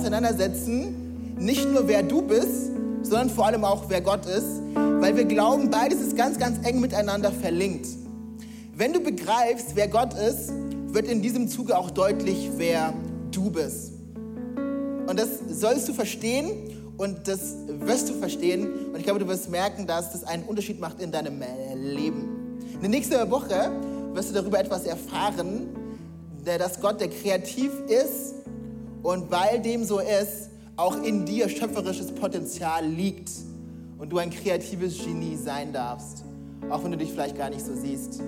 auseinandersetzen, 0.00 1.36
nicht 1.38 1.70
nur 1.70 1.86
wer 1.86 2.02
du 2.02 2.22
bist, 2.22 2.70
sondern 3.02 3.28
vor 3.28 3.46
allem 3.46 3.64
auch 3.64 3.84
wer 3.88 4.00
Gott 4.00 4.24
ist, 4.24 4.46
weil 4.74 5.14
wir 5.14 5.24
glauben, 5.24 5.70
beides 5.70 6.00
ist 6.00 6.16
ganz, 6.16 6.38
ganz 6.38 6.66
eng 6.66 6.80
miteinander 6.80 7.30
verlinkt. 7.30 7.86
Wenn 8.74 8.94
du 8.94 9.00
begreifst, 9.00 9.72
wer 9.74 9.88
Gott 9.88 10.14
ist, 10.14 10.52
wird 10.86 11.06
in 11.06 11.20
diesem 11.20 11.48
Zuge 11.48 11.76
auch 11.76 11.90
deutlich, 11.90 12.50
wer 12.56 12.94
du 13.30 13.50
bist. 13.50 13.92
Und 15.06 15.18
das 15.18 15.28
sollst 15.50 15.86
du 15.88 15.92
verstehen 15.92 16.50
und 16.96 17.28
das 17.28 17.56
wirst 17.68 18.08
du 18.08 18.14
verstehen. 18.14 18.68
Und 18.92 18.96
ich 18.96 19.04
glaube, 19.04 19.20
du 19.20 19.28
wirst 19.28 19.50
merken, 19.50 19.86
dass 19.86 20.12
das 20.12 20.24
einen 20.24 20.44
Unterschied 20.44 20.80
macht 20.80 21.02
in 21.02 21.12
deinem 21.12 21.42
Leben. 21.74 22.58
In 22.72 22.80
der 22.80 22.90
nächsten 22.90 23.30
Woche 23.30 23.70
wirst 24.14 24.30
du 24.30 24.34
darüber 24.34 24.58
etwas 24.58 24.84
erfahren, 24.84 25.68
dass 26.42 26.80
Gott, 26.80 27.00
der 27.02 27.08
kreativ 27.08 27.70
ist 27.86 28.40
und 29.02 29.30
weil 29.30 29.60
dem 29.60 29.84
so 29.84 29.98
ist, 29.98 30.50
auch 30.76 31.02
in 31.02 31.26
dir 31.26 31.48
schöpferisches 31.48 32.12
Potenzial 32.12 32.86
liegt 32.86 33.30
und 33.98 34.10
du 34.10 34.18
ein 34.18 34.30
kreatives 34.30 34.98
Genie 35.04 35.36
sein 35.36 35.72
darfst, 35.72 36.24
auch 36.70 36.82
wenn 36.84 36.92
du 36.92 36.98
dich 36.98 37.12
vielleicht 37.12 37.36
gar 37.36 37.50
nicht 37.50 37.64
so 37.64 37.74
siehst. 37.74 38.20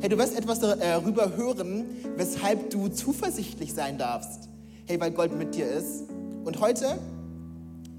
Hey, 0.00 0.08
du 0.08 0.18
wirst 0.18 0.36
etwas 0.36 0.58
darüber 0.60 1.36
hören, 1.36 1.84
weshalb 2.16 2.70
du 2.70 2.88
zuversichtlich 2.88 3.72
sein 3.74 3.98
darfst. 3.98 4.48
Hey, 4.86 5.00
weil 5.00 5.12
Gott 5.12 5.36
mit 5.36 5.54
dir 5.54 5.68
ist. 5.68 6.04
Und 6.44 6.60
heute 6.60 6.98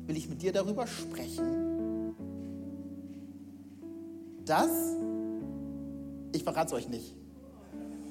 will 0.08 0.18
ich 0.18 0.28
mit 0.28 0.42
dir 0.42 0.52
darüber 0.52 0.88
sprechen, 0.88 2.16
dass, 4.46 4.72
ich 6.34 6.44
verrate 6.44 6.68
es 6.68 6.74
euch 6.74 6.90
nicht, 6.90 7.14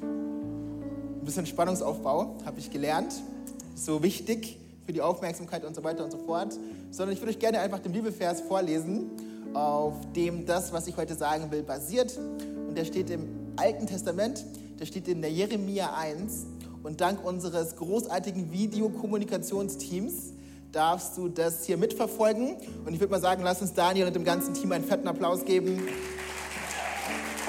ein 0.03 1.25
bisschen 1.25 1.45
Spannungsaufbau 1.45 2.37
habe 2.47 2.59
ich 2.59 2.71
gelernt, 2.71 3.13
so 3.75 4.03
wichtig 4.03 4.59
für 4.87 4.93
die 4.93 5.01
Aufmerksamkeit 5.01 5.65
und 5.65 5.75
so 5.75 5.85
weiter 5.85 6.05
und 6.05 6.11
so 6.11 6.19
fort, 6.19 6.59
sondern 6.91 7.15
ich 7.15 7.21
würde 7.21 7.31
euch 7.33 7.39
gerne 7.39 7.61
einfach 7.61 7.79
den 7.79 7.93
Bibelvers 7.93 8.41
vorlesen, 8.41 9.11
auf 9.55 9.95
dem 10.15 10.47
das, 10.47 10.73
was 10.73 10.87
ich 10.87 10.97
heute 10.97 11.15
sagen 11.15 11.51
will, 11.51 11.63
basiert. 11.63 12.19
Und 12.69 12.77
der 12.77 12.85
steht 12.85 13.11
im 13.11 13.29
Alten 13.57 13.87
Testament, 13.87 14.45
der 14.79 14.87
steht 14.87 15.09
in 15.09 15.23
der 15.23 15.31
Jeremia 15.31 15.95
1. 15.95 16.47
Und 16.83 17.01
dank 17.01 17.25
unseres 17.25 17.77
großartigen 17.77 18.53
Videokommunikationsteams 18.53 20.33
darfst 20.73 21.17
du 21.17 21.29
das 21.29 21.65
hier 21.65 21.77
mitverfolgen. 21.77 22.57
Und 22.85 22.95
ich 22.95 23.01
würde 23.01 23.11
mal 23.11 23.21
sagen, 23.21 23.43
lass 23.43 23.61
uns 23.61 23.75
Daniel 23.75 24.07
und 24.07 24.17
dem 24.17 24.25
ganzen 24.25 24.55
Team 24.55 24.73
einen 24.73 24.85
fetten 24.85 25.09
Applaus 25.09 25.45
geben. 25.45 25.83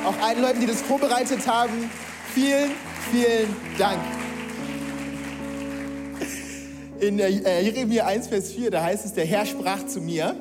Auch 0.06 0.18
allen 0.26 0.42
Leuten, 0.42 0.60
die 0.60 0.68
das 0.68 0.82
vorbereitet 0.82 1.48
haben, 1.48 1.90
vielen, 2.34 2.72
vielen 3.12 3.56
Dank. 3.78 4.21
In 7.01 7.17
äh, 7.17 7.62
Jeremia 7.62 8.06
1, 8.06 8.28
Vers 8.28 8.51
4, 8.51 8.69
da 8.69 8.84
heißt 8.84 9.06
es, 9.06 9.13
der 9.13 9.25
Herr 9.25 9.47
sprach 9.47 9.88
zu 9.88 10.00
mir, 10.01 10.35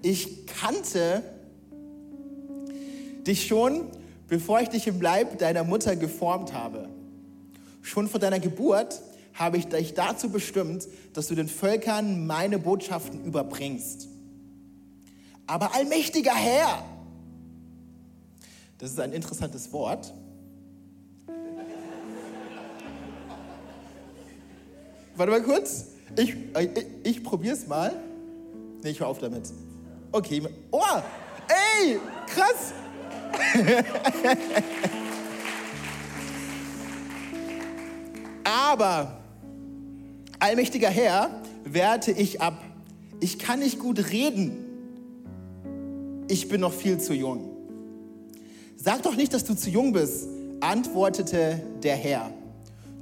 ich 0.00 0.46
kannte 0.46 1.22
dich 3.26 3.46
schon, 3.46 3.82
bevor 4.26 4.62
ich 4.62 4.70
dich 4.70 4.86
im 4.86 5.02
Leib 5.02 5.36
deiner 5.36 5.64
Mutter 5.64 5.96
geformt 5.96 6.54
habe. 6.54 6.88
Schon 7.82 8.08
vor 8.08 8.20
deiner 8.20 8.40
Geburt 8.40 9.02
habe 9.34 9.58
ich 9.58 9.66
dich 9.66 9.92
dazu 9.92 10.30
bestimmt, 10.30 10.88
dass 11.12 11.26
du 11.26 11.34
den 11.34 11.46
Völkern 11.46 12.26
meine 12.26 12.58
Botschaften 12.58 13.22
überbringst. 13.26 14.08
Aber 15.46 15.74
allmächtiger 15.74 16.34
Herr, 16.34 16.86
das 18.78 18.92
ist 18.92 19.00
ein 19.00 19.12
interessantes 19.12 19.74
Wort. 19.74 20.14
Warte 25.14 25.32
mal 25.32 25.42
kurz. 25.42 25.97
Ich, 26.16 26.34
ich, 26.58 26.70
ich 27.04 27.22
probier's 27.22 27.66
mal. 27.66 27.92
Nee, 28.82 28.90
ich 28.90 29.00
höre 29.00 29.08
auf 29.08 29.18
damit. 29.18 29.52
Okay. 30.12 30.42
Oh! 30.70 30.80
Ey! 31.48 31.98
Krass! 32.26 32.72
Aber, 38.44 39.20
allmächtiger 40.38 40.88
Herr, 40.88 41.30
werte 41.64 42.12
ich 42.12 42.40
ab. 42.40 42.64
Ich 43.20 43.38
kann 43.38 43.58
nicht 43.60 43.78
gut 43.78 44.10
reden. 44.10 44.64
Ich 46.28 46.48
bin 46.48 46.60
noch 46.60 46.72
viel 46.72 46.98
zu 46.98 47.14
jung. 47.14 47.50
Sag 48.76 49.02
doch 49.02 49.16
nicht, 49.16 49.34
dass 49.34 49.44
du 49.44 49.54
zu 49.54 49.70
jung 49.70 49.92
bist, 49.92 50.28
antwortete 50.60 51.60
der 51.82 51.96
Herr. 51.96 52.30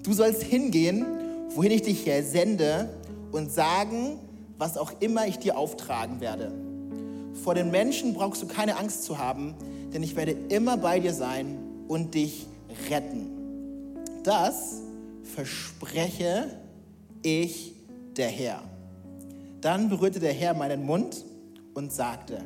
Du 0.02 0.12
sollst 0.12 0.42
hingehen, 0.42 1.04
wohin 1.50 1.72
ich 1.72 1.82
dich 1.82 2.04
sende 2.24 2.88
und 3.32 3.50
sagen, 3.50 4.18
was 4.58 4.78
auch 4.78 4.92
immer 5.00 5.26
ich 5.26 5.38
dir 5.38 5.56
auftragen 5.58 6.20
werde. 6.20 6.52
Vor 7.42 7.54
den 7.54 7.70
Menschen 7.70 8.14
brauchst 8.14 8.42
du 8.42 8.46
keine 8.46 8.76
Angst 8.76 9.04
zu 9.04 9.18
haben, 9.18 9.54
denn 9.92 10.02
ich 10.02 10.16
werde 10.16 10.32
immer 10.48 10.76
bei 10.76 11.00
dir 11.00 11.12
sein 11.12 11.58
und 11.88 12.14
dich 12.14 12.46
retten. 12.90 13.30
Das 14.24 14.80
verspreche 15.22 16.56
ich 17.22 17.74
der 18.16 18.28
Herr. 18.28 18.62
Dann 19.60 19.88
berührte 19.88 20.20
der 20.20 20.32
Herr 20.32 20.54
meinen 20.54 20.84
Mund 20.84 21.24
und 21.74 21.92
sagte, 21.92 22.42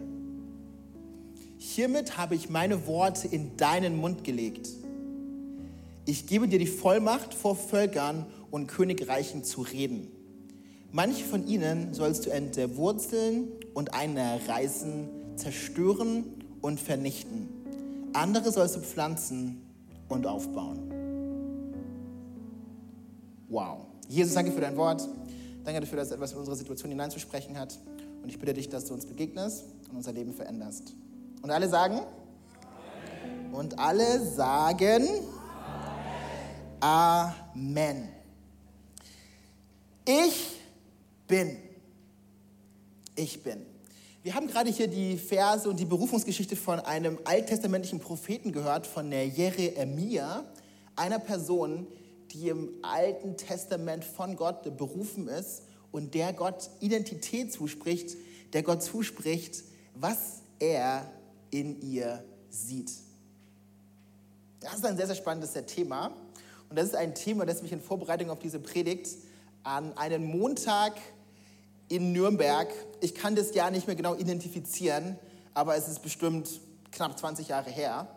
hiermit 1.59 2.17
habe 2.17 2.35
ich 2.35 2.51
meine 2.51 2.87
Worte 2.87 3.29
in 3.29 3.57
deinen 3.57 3.97
Mund 3.99 4.25
gelegt. 4.25 4.69
Ich 6.07 6.27
gebe 6.27 6.49
dir 6.49 6.59
die 6.59 6.67
Vollmacht, 6.67 7.35
vor 7.35 7.55
Völkern 7.55 8.27
und 8.51 8.67
Königreichen 8.67 9.45
zu 9.45 9.63
reden. 9.63 10.09
Manche 10.93 11.25
von 11.25 11.47
ihnen 11.47 11.95
sollst 11.95 12.27
du 12.27 12.31
entwurzeln 12.31 13.49
und 13.75 13.95
einreißen, 13.95 15.09
zerstören 15.37 16.25
und 16.61 16.81
vernichten. 16.81 17.49
Andere 18.13 18.51
sollst 18.51 18.77
du 18.77 18.81
pflanzen 18.81 19.63
und 20.09 20.27
aufbauen. 20.27 20.79
Wow. 23.49 23.87
Jesus, 24.09 24.35
danke 24.35 24.51
für 24.51 24.61
dein 24.61 24.77
Wort. 24.77 25.09
Danke 25.65 25.81
dafür, 25.81 25.99
dass 25.99 26.11
etwas 26.11 26.33
in 26.33 26.39
unsere 26.39 26.57
Situation 26.57 26.91
hineinzusprechen 26.91 27.59
hat. 27.59 27.79
Und 28.23 28.29
ich 28.29 28.39
bitte 28.39 28.55
dich, 28.55 28.69
dass 28.69 28.87
du 28.87 28.95
uns 28.95 29.07
begegnest 29.07 29.65
und 29.91 29.97
unser 29.97 30.13
Leben 30.13 30.33
veränderst. 30.33 30.95
Und 31.43 31.51
alle 31.51 31.69
sagen? 31.69 32.01
Amen. 32.01 33.55
Und 33.55 33.79
alle 33.79 34.25
sagen? 34.25 35.09
Amen. 36.81 37.31
Amen. 37.55 38.20
Ich 40.11 40.59
bin. 41.29 41.57
Ich 43.15 43.41
bin. 43.45 43.65
Wir 44.25 44.35
haben 44.35 44.49
gerade 44.49 44.69
hier 44.69 44.89
die 44.89 45.17
Verse 45.17 45.71
und 45.71 45.79
die 45.79 45.85
Berufungsgeschichte 45.85 46.57
von 46.57 46.81
einem 46.81 47.21
alttestamentlichen 47.23 48.01
Propheten 48.01 48.51
gehört, 48.51 48.89
von 48.89 49.09
der 49.09 49.29
Jeremia, 49.29 50.45
einer 50.97 51.21
Person, 51.21 51.87
die 52.33 52.49
im 52.49 52.71
Alten 52.83 53.37
Testament 53.37 54.05
von 54.05 54.35
Gott 54.35 54.77
berufen 54.77 55.29
ist 55.29 55.63
und 55.93 56.13
der 56.15 56.33
Gott 56.33 56.71
Identität 56.81 57.53
zuspricht, 57.53 58.17
der 58.53 58.65
Gott 58.65 58.83
zuspricht, 58.83 59.63
was 59.95 60.43
er 60.59 61.09
in 61.53 61.81
ihr 61.83 62.25
sieht. 62.49 62.91
Das 64.59 64.75
ist 64.75 64.85
ein 64.85 64.97
sehr, 64.97 65.07
sehr 65.07 65.17
spannendes 65.17 65.53
Thema. 65.67 66.09
Und 66.69 66.77
das 66.77 66.87
ist 66.87 66.97
ein 66.97 67.15
Thema, 67.15 67.47
das 67.47 67.63
mich 67.63 67.71
in 67.71 67.81
Vorbereitung 67.81 68.31
auf 68.31 68.41
diese 68.41 68.59
Predigt 68.59 69.09
an 69.63 69.97
einen 69.97 70.25
Montag 70.25 70.95
in 71.89 72.13
Nürnberg, 72.13 72.69
ich 73.01 73.15
kann 73.15 73.35
das 73.35 73.55
Jahr 73.55 73.71
nicht 73.71 73.87
mehr 73.87 73.97
genau 73.97 74.15
identifizieren, 74.15 75.19
aber 75.55 75.77
es 75.77 75.89
ist 75.89 76.03
bestimmt 76.03 76.49
knapp 76.93 77.19
20 77.19 77.49
Jahre 77.49 77.71
her. 77.71 78.09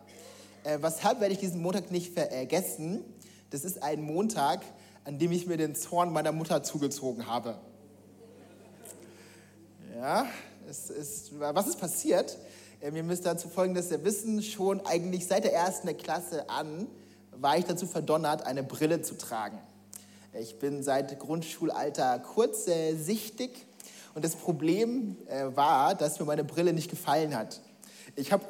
Äh, 0.64 0.78
weshalb 0.82 1.20
werde 1.20 1.34
ich 1.34 1.40
diesen 1.40 1.62
Montag 1.62 1.92
nicht 1.92 2.14
vergessen? 2.14 3.04
Das 3.50 3.64
ist 3.64 3.84
ein 3.84 4.02
Montag, 4.02 4.62
an 5.04 5.20
dem 5.20 5.32
ich 5.32 5.48
mir 5.48 5.58
den 5.58 5.76
Zorn 5.76 6.14
meiner 6.14 6.32
Mutter 6.32 6.64
zugezogen 6.64 7.28
habe. 7.28 7.58
Ja, 9.96 10.28
es 10.70 10.90
ist, 10.90 11.40
was 11.40 11.68
ist 11.68 11.80
passiert? 11.80 12.38
Ähm, 12.82 12.96
ihr 12.96 13.04
müsst 13.04 13.26
dazu 13.26 13.50
folgendes 13.50 13.90
wissen, 14.04 14.42
schon 14.42 14.86
eigentlich 14.86 15.28
seit 15.28 15.44
der 15.44 15.54
ersten 15.54 15.96
Klasse 15.98 16.50
an 16.50 16.88
war 17.32 17.58
ich 17.58 17.66
dazu 17.66 17.88
verdonnert, 17.88 18.46
eine 18.46 18.64
Brille 18.64 19.02
zu 19.02 19.18
tragen. 19.18 19.58
Ich 20.40 20.58
bin 20.58 20.82
seit 20.82 21.20
Grundschulalter 21.20 22.18
kurzsichtig 22.18 23.52
und 24.16 24.26
das 24.26 24.36
Problem 24.36 25.16
äh, 25.28 25.56
war, 25.56 25.94
dass 25.94 26.20
mir 26.20 26.26
meine 26.26 26.44
Brille 26.44 26.74
nicht 26.74 26.90
gefallen 26.90 27.36
hat. 27.36 27.62
Ich 28.16 28.32
habe 28.32 28.44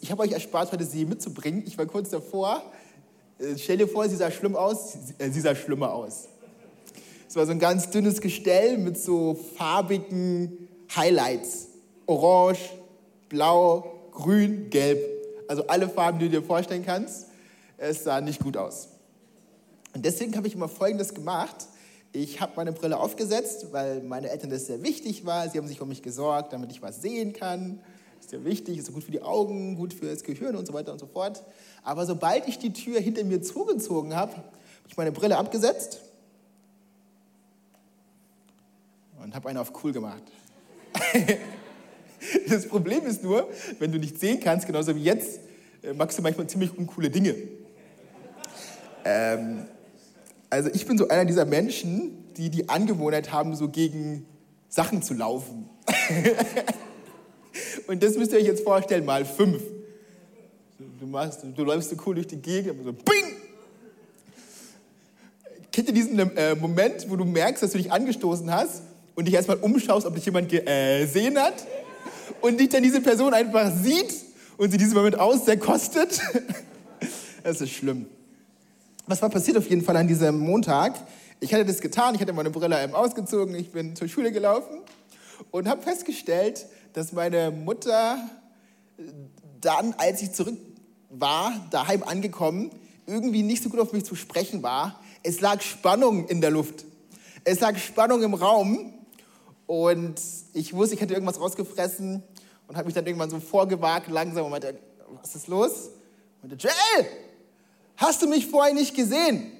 ich 0.00 0.10
hab 0.10 0.18
euch 0.20 0.32
erspart, 0.32 0.72
heute 0.72 0.84
sie 0.84 1.04
mitzubringen. 1.04 1.64
Ich 1.66 1.76
war 1.76 1.84
kurz 1.84 2.08
davor. 2.08 2.62
Äh, 3.38 3.58
stell 3.58 3.76
dir 3.76 3.88
vor, 3.88 4.08
sie 4.08 4.16
sah 4.16 4.30
schlimm 4.30 4.56
aus. 4.56 4.96
Äh, 5.18 5.28
sie 5.28 5.42
sah 5.42 5.54
schlimmer 5.54 5.92
aus. 5.92 6.28
Es 7.28 7.36
war 7.36 7.44
so 7.44 7.52
ein 7.52 7.58
ganz 7.58 7.90
dünnes 7.90 8.22
Gestell 8.22 8.78
mit 8.78 8.98
so 8.98 9.34
farbigen 9.34 10.66
Highlights. 10.96 11.68
Orange, 12.06 12.70
blau, 13.28 14.08
grün, 14.12 14.70
gelb. 14.70 15.04
Also 15.46 15.66
alle 15.66 15.90
Farben, 15.90 16.20
die 16.20 16.30
du 16.30 16.40
dir 16.40 16.46
vorstellen 16.46 16.86
kannst. 16.86 17.26
Es 17.76 18.04
sah 18.04 18.22
nicht 18.22 18.40
gut 18.40 18.56
aus. 18.56 18.88
Und 19.98 20.04
deswegen 20.04 20.36
habe 20.36 20.46
ich 20.46 20.54
immer 20.54 20.68
Folgendes 20.68 21.12
gemacht. 21.12 21.66
Ich 22.12 22.40
habe 22.40 22.52
meine 22.54 22.70
Brille 22.70 23.00
aufgesetzt, 23.00 23.72
weil 23.72 24.00
meine 24.00 24.30
Eltern 24.30 24.48
das 24.48 24.66
sehr 24.66 24.80
wichtig 24.84 25.26
war. 25.26 25.50
Sie 25.50 25.58
haben 25.58 25.66
sich 25.66 25.80
um 25.80 25.88
mich 25.88 26.02
gesorgt, 26.02 26.52
damit 26.52 26.70
ich 26.70 26.80
was 26.80 27.02
sehen 27.02 27.32
kann. 27.32 27.80
Ist 28.20 28.30
sehr 28.30 28.44
wichtig, 28.44 28.78
ist 28.78 28.92
gut 28.92 29.02
für 29.02 29.10
die 29.10 29.22
Augen, 29.22 29.74
gut 29.74 29.92
für 29.92 30.06
das 30.06 30.22
Gehirn 30.22 30.54
und 30.54 30.66
so 30.66 30.72
weiter 30.72 30.92
und 30.92 31.00
so 31.00 31.06
fort. 31.06 31.42
Aber 31.82 32.06
sobald 32.06 32.46
ich 32.46 32.60
die 32.60 32.72
Tür 32.72 33.00
hinter 33.00 33.24
mir 33.24 33.42
zugezogen 33.42 34.14
habe, 34.14 34.36
habe 34.36 34.46
ich 34.86 34.96
meine 34.96 35.10
Brille 35.10 35.36
abgesetzt 35.36 36.00
und 39.20 39.34
habe 39.34 39.48
eine 39.48 39.60
auf 39.60 39.72
cool 39.82 39.92
gemacht. 39.92 40.22
das 42.48 42.68
Problem 42.68 43.04
ist 43.04 43.24
nur, 43.24 43.48
wenn 43.80 43.90
du 43.90 43.98
nicht 43.98 44.20
sehen 44.20 44.38
kannst, 44.38 44.64
genauso 44.64 44.94
wie 44.94 45.02
jetzt, 45.02 45.40
äh, 45.82 45.92
magst 45.92 46.16
du 46.16 46.22
manchmal 46.22 46.46
ziemlich 46.46 46.78
uncoole 46.78 47.10
Dinge. 47.10 47.34
Ähm, 49.04 49.64
also 50.50 50.70
ich 50.72 50.86
bin 50.86 50.98
so 50.98 51.08
einer 51.08 51.24
dieser 51.24 51.44
Menschen, 51.44 52.24
die 52.36 52.50
die 52.50 52.68
Angewohnheit 52.68 53.32
haben, 53.32 53.54
so 53.54 53.68
gegen 53.68 54.26
Sachen 54.68 55.02
zu 55.02 55.14
laufen. 55.14 55.68
und 57.86 58.02
das 58.02 58.16
müsst 58.16 58.32
ihr 58.32 58.38
euch 58.38 58.46
jetzt 58.46 58.62
vorstellen, 58.62 59.04
mal 59.04 59.24
fünf. 59.24 59.62
Du, 61.00 61.06
machst, 61.06 61.40
du 61.42 61.64
läufst 61.64 61.90
so 61.90 61.96
cool 62.06 62.14
durch 62.14 62.26
die 62.26 62.40
Gegend, 62.40 62.84
so 62.84 62.92
bing! 62.92 63.36
Kennt 65.72 65.88
ihr 65.88 65.94
diesen 65.94 66.18
äh, 66.36 66.54
Moment, 66.54 67.08
wo 67.08 67.16
du 67.16 67.24
merkst, 67.24 67.62
dass 67.62 67.72
du 67.72 67.78
dich 67.78 67.92
angestoßen 67.92 68.52
hast 68.52 68.82
und 69.14 69.26
dich 69.26 69.34
erstmal 69.34 69.58
umschaust, 69.58 70.06
ob 70.06 70.14
dich 70.14 70.24
jemand 70.24 70.48
gesehen 70.48 71.36
äh, 71.36 71.40
hat 71.40 71.66
und 72.40 72.58
dich 72.58 72.68
dann 72.68 72.82
diese 72.82 73.00
Person 73.00 73.34
einfach 73.34 73.72
sieht 73.72 74.12
und 74.56 74.70
sie 74.70 74.78
diesen 74.78 74.94
Moment 74.94 75.18
aus, 75.18 75.44
der 75.44 75.58
kostet? 75.58 76.20
Das 77.44 77.62
ist 77.62 77.70
schlimm 77.70 78.06
was 79.08 79.22
war 79.22 79.30
passiert 79.30 79.56
auf 79.56 79.68
jeden 79.68 79.82
Fall 79.82 79.96
an 79.96 80.06
diesem 80.06 80.38
Montag? 80.38 80.94
Ich 81.40 81.54
hatte 81.54 81.64
das 81.64 81.80
getan, 81.80 82.14
ich 82.14 82.20
hatte 82.20 82.34
meine 82.34 82.50
Brille 82.50 82.82
eben 82.82 82.94
ausgezogen, 82.94 83.54
ich 83.54 83.72
bin 83.72 83.96
zur 83.96 84.06
Schule 84.06 84.32
gelaufen 84.32 84.80
und 85.50 85.66
habe 85.66 85.80
festgestellt, 85.80 86.66
dass 86.92 87.12
meine 87.12 87.50
Mutter 87.50 88.18
dann, 89.60 89.94
als 89.96 90.20
ich 90.20 90.32
zurück 90.32 90.58
war, 91.08 91.52
daheim 91.70 92.02
angekommen, 92.02 92.70
irgendwie 93.06 93.42
nicht 93.42 93.62
so 93.62 93.70
gut 93.70 93.80
auf 93.80 93.94
mich 93.94 94.04
zu 94.04 94.14
sprechen 94.14 94.62
war. 94.62 95.00
Es 95.22 95.40
lag 95.40 95.62
Spannung 95.62 96.28
in 96.28 96.42
der 96.42 96.50
Luft. 96.50 96.84
Es 97.44 97.60
lag 97.60 97.78
Spannung 97.78 98.22
im 98.22 98.34
Raum 98.34 98.92
und 99.66 100.20
ich 100.52 100.74
wusste, 100.74 100.96
ich 100.96 101.00
hätte 101.00 101.14
irgendwas 101.14 101.40
rausgefressen 101.40 102.22
und 102.66 102.76
habe 102.76 102.84
mich 102.84 102.94
dann 102.94 103.06
irgendwann 103.06 103.30
so 103.30 103.40
vorgewagt, 103.40 104.10
langsam 104.10 104.44
und 104.44 104.50
meinte, 104.50 104.78
was 105.22 105.34
ist 105.34 105.48
los? 105.48 105.88
Und 106.42 106.50
meinte, 106.50 106.56
Joel, 106.56 107.06
Hast 107.98 108.22
du 108.22 108.28
mich 108.28 108.46
vorher 108.46 108.72
nicht 108.72 108.94
gesehen? 108.94 109.52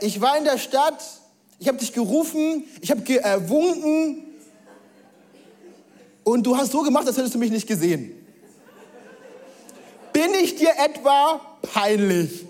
Ich 0.00 0.20
war 0.20 0.36
in 0.36 0.44
der 0.44 0.58
Stadt, 0.58 1.02
ich 1.58 1.66
habe 1.66 1.78
dich 1.78 1.94
gerufen, 1.94 2.64
ich 2.82 2.90
habe 2.90 3.00
gewunken 3.00 4.22
und 6.24 6.44
du 6.44 6.54
hast 6.58 6.72
so 6.72 6.82
gemacht, 6.82 7.06
als 7.06 7.16
hättest 7.16 7.34
du 7.34 7.38
mich 7.38 7.50
nicht 7.50 7.66
gesehen. 7.66 8.12
Bin 10.12 10.34
ich 10.42 10.56
dir 10.56 10.72
etwa 10.76 11.40
peinlich? 11.72 12.44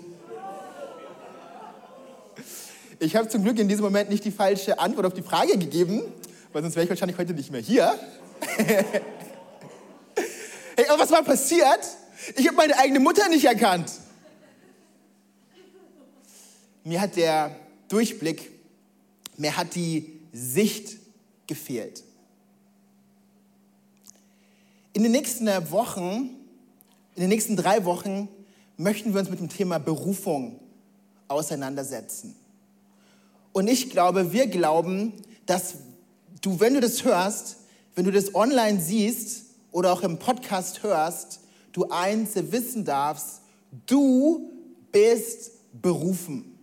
Ich 2.99 3.15
habe 3.15 3.29
zum 3.29 3.43
Glück 3.43 3.57
in 3.57 3.69
diesem 3.69 3.85
Moment 3.85 4.09
nicht 4.09 4.25
die 4.25 4.31
falsche 4.31 4.77
Antwort 4.79 5.05
auf 5.05 5.13
die 5.13 5.21
Frage 5.21 5.57
gegeben, 5.57 6.01
weil 6.51 6.61
sonst 6.61 6.75
wäre 6.75 6.83
ich 6.83 6.89
wahrscheinlich 6.89 7.17
heute 7.17 7.33
nicht 7.33 7.53
mehr 7.53 7.61
hier. 7.61 7.97
hey, 8.57 8.85
aber 10.89 11.01
was 11.01 11.11
war 11.11 11.23
passiert? 11.23 11.79
Ich 12.35 12.47
habe 12.47 12.57
meine 12.57 12.77
eigene 12.77 12.99
Mutter 12.99 13.27
nicht 13.29 13.45
erkannt. 13.45 13.91
Mir 16.83 17.01
hat 17.01 17.15
der 17.15 17.55
Durchblick, 17.87 18.51
mir 19.37 19.55
hat 19.57 19.75
die 19.75 20.19
Sicht 20.31 20.97
gefehlt. 21.47 22.03
In 24.93 25.03
den 25.03 25.11
nächsten 25.11 25.47
Wochen, 25.71 26.29
in 27.15 27.21
den 27.21 27.29
nächsten 27.29 27.55
drei 27.55 27.85
Wochen 27.85 28.29
möchten 28.77 29.13
wir 29.13 29.19
uns 29.19 29.29
mit 29.29 29.39
dem 29.39 29.49
Thema 29.49 29.77
Berufung 29.77 30.59
auseinandersetzen. 31.27 32.35
Und 33.51 33.67
ich 33.67 33.89
glaube, 33.89 34.31
wir 34.31 34.47
glauben, 34.47 35.13
dass 35.45 35.75
du, 36.41 36.59
wenn 36.59 36.73
du 36.75 36.81
das 36.81 37.03
hörst, 37.03 37.57
wenn 37.95 38.05
du 38.05 38.11
das 38.11 38.35
online 38.35 38.79
siehst 38.79 39.45
oder 39.71 39.93
auch 39.93 40.01
im 40.01 40.19
Podcast 40.19 40.83
hörst, 40.83 41.39
du 41.75 41.89
eins 41.89 42.31
wissen 42.35 42.85
darfst, 42.85 43.41
du 43.85 44.49
bist 44.91 45.51
berufen. 45.73 46.57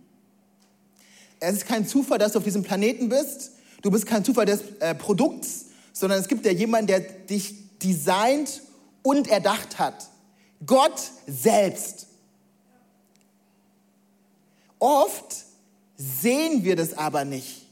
Es 1.39 1.53
ist 1.57 1.65
kein 1.67 1.85
Zufall, 1.85 2.17
dass 2.17 2.31
du 2.31 2.39
auf 2.39 2.43
diesem 2.43 2.63
Planeten 2.63 3.09
bist. 3.09 3.51
Du 3.81 3.91
bist 3.91 4.05
kein 4.05 4.25
Zufall 4.25 4.45
des 4.45 4.61
äh, 4.79 4.95
Produkts, 4.95 5.65
sondern 5.91 6.19
es 6.19 6.27
gibt 6.27 6.45
ja 6.45 6.51
jemanden, 6.51 6.87
der 6.87 7.01
dich 7.01 7.53
designt 7.79 8.63
und 9.03 9.27
erdacht 9.27 9.77
hat. 9.77 10.09
Gott 10.65 10.99
selbst. 11.27 12.07
Oft 14.79 15.35
sehen 15.97 16.63
wir 16.63 16.75
das 16.75 16.97
aber 16.97 17.23
nicht. 17.25 17.67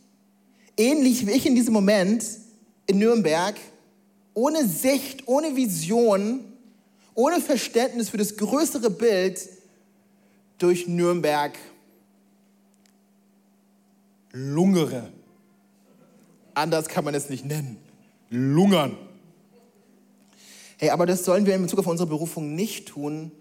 Ähnlich 0.77 1.25
wie 1.25 1.31
ich 1.31 1.45
in 1.45 1.55
diesem 1.55 1.73
Moment 1.73 2.23
in 2.87 2.99
Nürnberg, 2.99 3.55
ohne 4.33 4.67
Sicht, 4.67 5.27
ohne 5.27 5.55
Vision, 5.55 6.50
ohne 7.13 7.41
Verständnis 7.41 8.09
für 8.09 8.17
das 8.17 8.37
größere 8.37 8.89
Bild 8.89 9.47
durch 10.57 10.87
Nürnberg 10.87 11.57
lungere. 14.31 15.11
Anders 16.53 16.87
kann 16.87 17.03
man 17.03 17.15
es 17.15 17.29
nicht 17.29 17.45
nennen. 17.45 17.77
Lungern. 18.29 18.97
Hey, 20.77 20.89
aber 20.89 21.05
das 21.05 21.25
sollen 21.25 21.45
wir 21.45 21.55
in 21.55 21.61
Bezug 21.61 21.79
auf 21.79 21.87
unsere 21.87 22.07
Berufung 22.07 22.55
nicht 22.55 22.87
tun, 22.87 23.31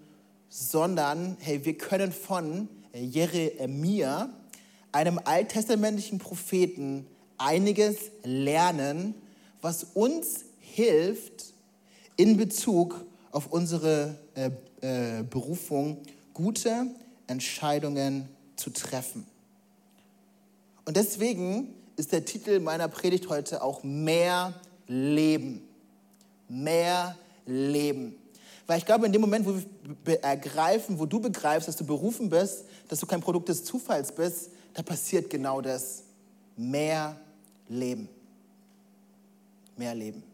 sondern 0.49 1.37
hey, 1.39 1.63
wir 1.65 1.77
können 1.77 2.11
von 2.11 2.67
Jeremia, 2.93 4.29
einem 4.91 5.19
alttestamentlichen 5.23 6.19
Propheten, 6.19 7.07
einiges 7.37 8.11
lernen, 8.23 9.15
was 9.61 9.85
uns 9.93 10.45
hilft 10.59 11.53
in 12.17 12.37
Bezug 12.37 13.05
auf 13.31 13.47
unsere 13.47 14.17
äh, 14.35 14.51
äh, 14.81 15.23
Berufung, 15.23 15.97
gute 16.33 16.87
Entscheidungen 17.27 18.29
zu 18.55 18.69
treffen. 18.69 19.25
Und 20.85 20.97
deswegen 20.97 21.73
ist 21.95 22.11
der 22.11 22.25
Titel 22.25 22.59
meiner 22.59 22.87
Predigt 22.87 23.29
heute 23.29 23.61
auch 23.61 23.83
mehr 23.83 24.53
Leben. 24.87 25.61
Mehr 26.49 27.15
Leben. 27.45 28.15
Weil 28.67 28.77
ich 28.77 28.85
glaube, 28.85 29.05
in 29.05 29.11
dem 29.11 29.21
Moment, 29.21 29.45
wo 29.45 29.55
wir 30.05 30.23
ergreifen, 30.23 30.99
wo 30.99 31.05
du 31.05 31.19
begreifst, 31.19 31.67
dass 31.67 31.75
du 31.77 31.85
berufen 31.85 32.29
bist, 32.29 32.65
dass 32.87 32.99
du 32.99 33.05
kein 33.05 33.21
Produkt 33.21 33.49
des 33.49 33.63
Zufalls 33.63 34.11
bist, 34.11 34.49
da 34.73 34.81
passiert 34.81 35.29
genau 35.29 35.61
das. 35.61 36.03
Mehr 36.57 37.19
Leben. 37.67 38.07
Mehr 39.77 39.95
Leben. 39.95 40.30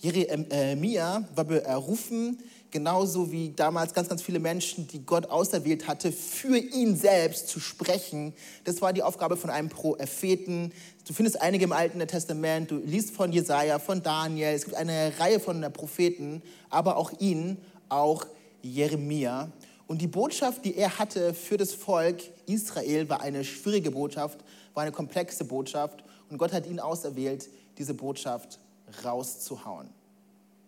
Jeremia 0.00 1.28
war 1.34 1.44
berufen, 1.44 2.38
genauso 2.70 3.30
wie 3.30 3.50
damals 3.50 3.92
ganz, 3.92 4.08
ganz 4.08 4.22
viele 4.22 4.38
Menschen, 4.38 4.86
die 4.86 5.04
Gott 5.04 5.26
auserwählt 5.26 5.86
hatte, 5.86 6.10
für 6.10 6.56
ihn 6.56 6.96
selbst 6.96 7.48
zu 7.48 7.60
sprechen. 7.60 8.32
Das 8.64 8.80
war 8.80 8.94
die 8.94 9.02
Aufgabe 9.02 9.36
von 9.36 9.50
einem 9.50 9.68
Propheten. 9.68 10.72
Du 11.06 11.12
findest 11.12 11.42
einige 11.42 11.64
im 11.64 11.72
Alten 11.72 11.98
Testament, 12.06 12.70
du 12.70 12.78
liest 12.78 13.10
von 13.10 13.30
Jesaja, 13.30 13.78
von 13.78 14.02
Daniel, 14.02 14.54
es 14.54 14.64
gibt 14.64 14.76
eine 14.76 15.12
Reihe 15.18 15.38
von 15.38 15.60
Propheten, 15.70 16.42
aber 16.70 16.96
auch 16.96 17.12
ihn, 17.18 17.58
auch 17.90 18.24
Jeremia. 18.62 19.52
Und 19.86 20.00
die 20.00 20.06
Botschaft, 20.06 20.64
die 20.64 20.76
er 20.76 20.98
hatte 20.98 21.34
für 21.34 21.58
das 21.58 21.74
Volk 21.74 22.22
Israel, 22.46 23.06
war 23.10 23.20
eine 23.20 23.44
schwierige 23.44 23.90
Botschaft, 23.90 24.38
war 24.72 24.84
eine 24.84 24.92
komplexe 24.92 25.44
Botschaft. 25.44 26.04
Und 26.30 26.38
Gott 26.38 26.54
hat 26.54 26.66
ihn 26.66 26.80
auserwählt, 26.80 27.50
diese 27.76 27.92
Botschaft 27.92 28.60
rauszuhauen, 29.04 29.88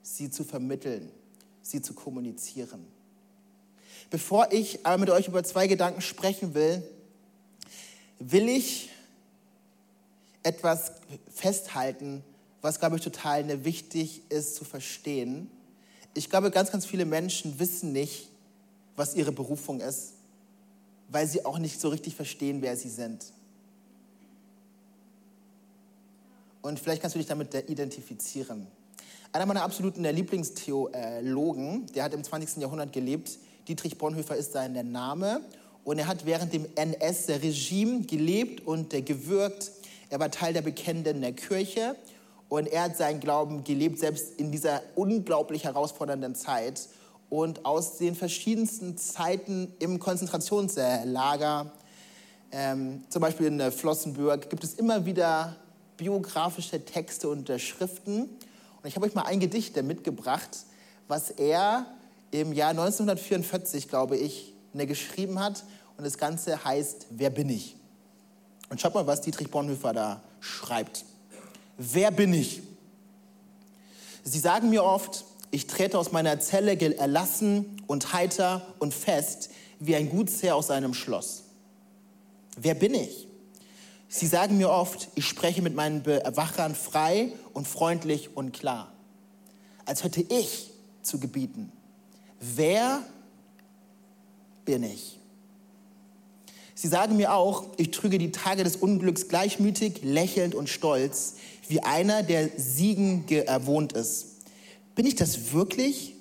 sie 0.03 0.31
zu 0.31 0.45
vermitteln, 0.45 1.11
sie 1.63 1.83
zu 1.83 1.95
kommunizieren. 1.95 2.87
Bevor 4.11 4.53
ich 4.53 4.85
aber 4.85 4.99
mit 4.99 5.11
euch 5.11 5.29
über 5.29 5.43
zwei 5.45 5.67
Gedanken 5.67 6.01
sprechen 6.01 6.55
will, 6.55 6.83
will 8.19 8.49
ich 8.49 8.91
etwas 10.43 10.93
festhalten, 11.33 12.23
was, 12.61 12.79
glaube 12.79 12.97
ich, 12.97 13.03
total 13.03 13.45
ne, 13.45 13.65
wichtig 13.65 14.23
ist 14.29 14.55
zu 14.55 14.65
verstehen. 14.65 15.51
Ich 16.15 16.31
glaube, 16.31 16.51
ganz, 16.51 16.71
ganz 16.71 16.87
viele 16.87 17.05
Menschen 17.05 17.59
wissen 17.59 17.93
nicht, 17.93 18.29
was 18.97 19.15
ihre 19.15 19.33
Berufung 19.33 19.81
ist, 19.81 20.13
weil 21.09 21.27
sie 21.27 21.45
auch 21.45 21.59
nicht 21.59 21.81
so 21.81 21.89
richtig 21.89 22.15
verstehen, 22.15 22.63
wer 22.63 22.77
sie 22.77 22.91
sind. 22.91 23.33
Und 26.63 26.79
vielleicht 26.79 27.03
kannst 27.03 27.17
du 27.17 27.19
dich 27.19 27.29
damit 27.29 27.55
identifizieren. 27.69 28.67
Einer 29.33 29.47
meiner 29.47 29.63
absoluten 29.63 30.05
Lieblingstheologen, 30.05 31.87
der 31.95 32.05
hat 32.05 32.15
im 32.15 32.23
20. 32.23 32.63
Jahrhundert 32.63 32.93
gelebt, 32.93 33.39
Dietrich 33.69 33.99
Bonhoeffer 33.99 34.37
ist 34.37 34.53
sein 34.53 34.91
Name. 34.91 35.41
Und 35.85 35.99
er 35.99 36.07
hat 36.07 36.27
während 36.27 36.53
dem 36.53 36.67
NS-Regime 36.75 38.03
gelebt 38.03 38.67
und 38.67 38.91
gewirkt. 38.91 39.73
Er 40.11 40.21
war 40.21 40.31
Teil 40.31 40.53
der 40.53 40.63
Bekennenden 40.63 41.35
Kirche 41.35 41.97
und 42.49 42.69
er 42.69 42.83
hat 42.83 42.97
seinen 42.97 43.19
Glauben 43.19 43.65
gelebt, 43.65 43.99
selbst 43.99 44.39
in 44.39 44.53
dieser 44.53 44.83
unglaublich 44.95 45.65
herausfordernden 45.65 46.35
Zeit. 46.35 46.89
Und 47.31 47.65
aus 47.65 47.97
den 47.97 48.15
verschiedensten 48.15 48.99
Zeiten 48.99 49.73
im 49.79 49.99
Konzentrationslager, 49.99 51.73
ähm, 52.53 53.05
zum 53.09 53.23
Beispiel 53.23 53.47
in 53.47 53.73
Flossenbürg, 53.73 54.51
gibt 54.51 54.63
es 54.65 54.75
immer 54.75 55.07
wieder 55.07 55.57
biografische 56.03 56.85
Texte 56.85 57.29
und 57.29 57.49
Schriften. 57.61 58.23
Und 58.23 58.89
ich 58.89 58.97
habe 58.97 59.07
euch 59.07 59.15
mal 59.15 59.23
ein 59.23 59.39
Gedicht 59.39 59.81
mitgebracht, 59.81 60.49
was 61.07 61.31
er 61.31 61.87
im 62.33 62.53
Jahr 62.53 62.71
1944, 62.71 63.89
glaube 63.89 64.17
ich, 64.17 64.53
ne, 64.73 64.89
geschrieben 64.89 65.39
hat. 65.39 65.63
Und 65.97 66.05
das 66.05 66.19
Ganze 66.19 66.65
heißt 66.65 67.07
Wer 67.11 67.31
bin 67.31 67.49
ich? 67.49 67.77
Und 68.69 68.81
schaut 68.81 68.95
mal, 68.95 69.07
was 69.07 69.21
Dietrich 69.21 69.49
Bonhoeffer 69.49 69.93
da 69.93 70.23
schreibt. 70.41 71.05
Wer 71.79 72.11
bin 72.11 72.35
ich? 72.35 72.63
Sie 74.25 74.41
sagen 74.41 74.71
mir 74.71 74.83
oft, 74.83 75.25
ich 75.53 75.69
trete 75.69 75.97
aus 75.99 76.11
meiner 76.11 76.41
Zelle 76.41 76.81
erlassen 76.99 77.81
und 77.87 78.13
heiter 78.13 78.75
und 78.81 78.93
fest 78.93 79.51
wie 79.79 79.95
ein 79.95 80.11
Gutsherr 80.11 80.57
aus 80.57 80.73
einem 80.73 80.95
Schloss. 80.95 81.45
Wer 82.57 82.75
bin 82.75 82.95
ich? 82.95 83.29
Sie 84.15 84.27
sagen 84.27 84.59
mir 84.59 84.69
oft, 84.69 85.09
ich 85.15 85.25
spreche 85.25 85.63
mit 85.63 85.75
meinen 85.75 86.03
Bewachern 86.03 86.75
frei 86.75 87.33
und 87.55 87.67
freundlich 87.67 88.37
und 88.37 88.53
klar, 88.53 88.93
als 89.87 90.05
hätte 90.05 90.21
ich 90.21 90.71
zu 91.01 91.19
gebieten. 91.19 91.73
Wer 92.39 93.03
bin 94.67 94.83
ich? 94.83 95.19
Sie 96.75 96.89
sagen 96.89 97.17
mir 97.17 97.33
auch, 97.33 97.65
ich 97.79 97.91
trüge 97.91 98.19
die 98.19 98.33
Tage 98.33 98.65
des 98.65 98.77
Unglücks 98.77 99.29
gleichmütig, 99.29 100.03
lächelnd 100.03 100.55
und 100.55 100.69
stolz, 100.69 101.37
wie 101.69 101.81
einer, 101.81 102.23
der 102.23 102.51
Siegen 102.59 103.25
gewohnt 103.25 103.95
ist. 103.95 104.43
Bin 104.95 105.07
ich 105.07 105.17
das 105.17 105.55
wirklich, 105.55 106.17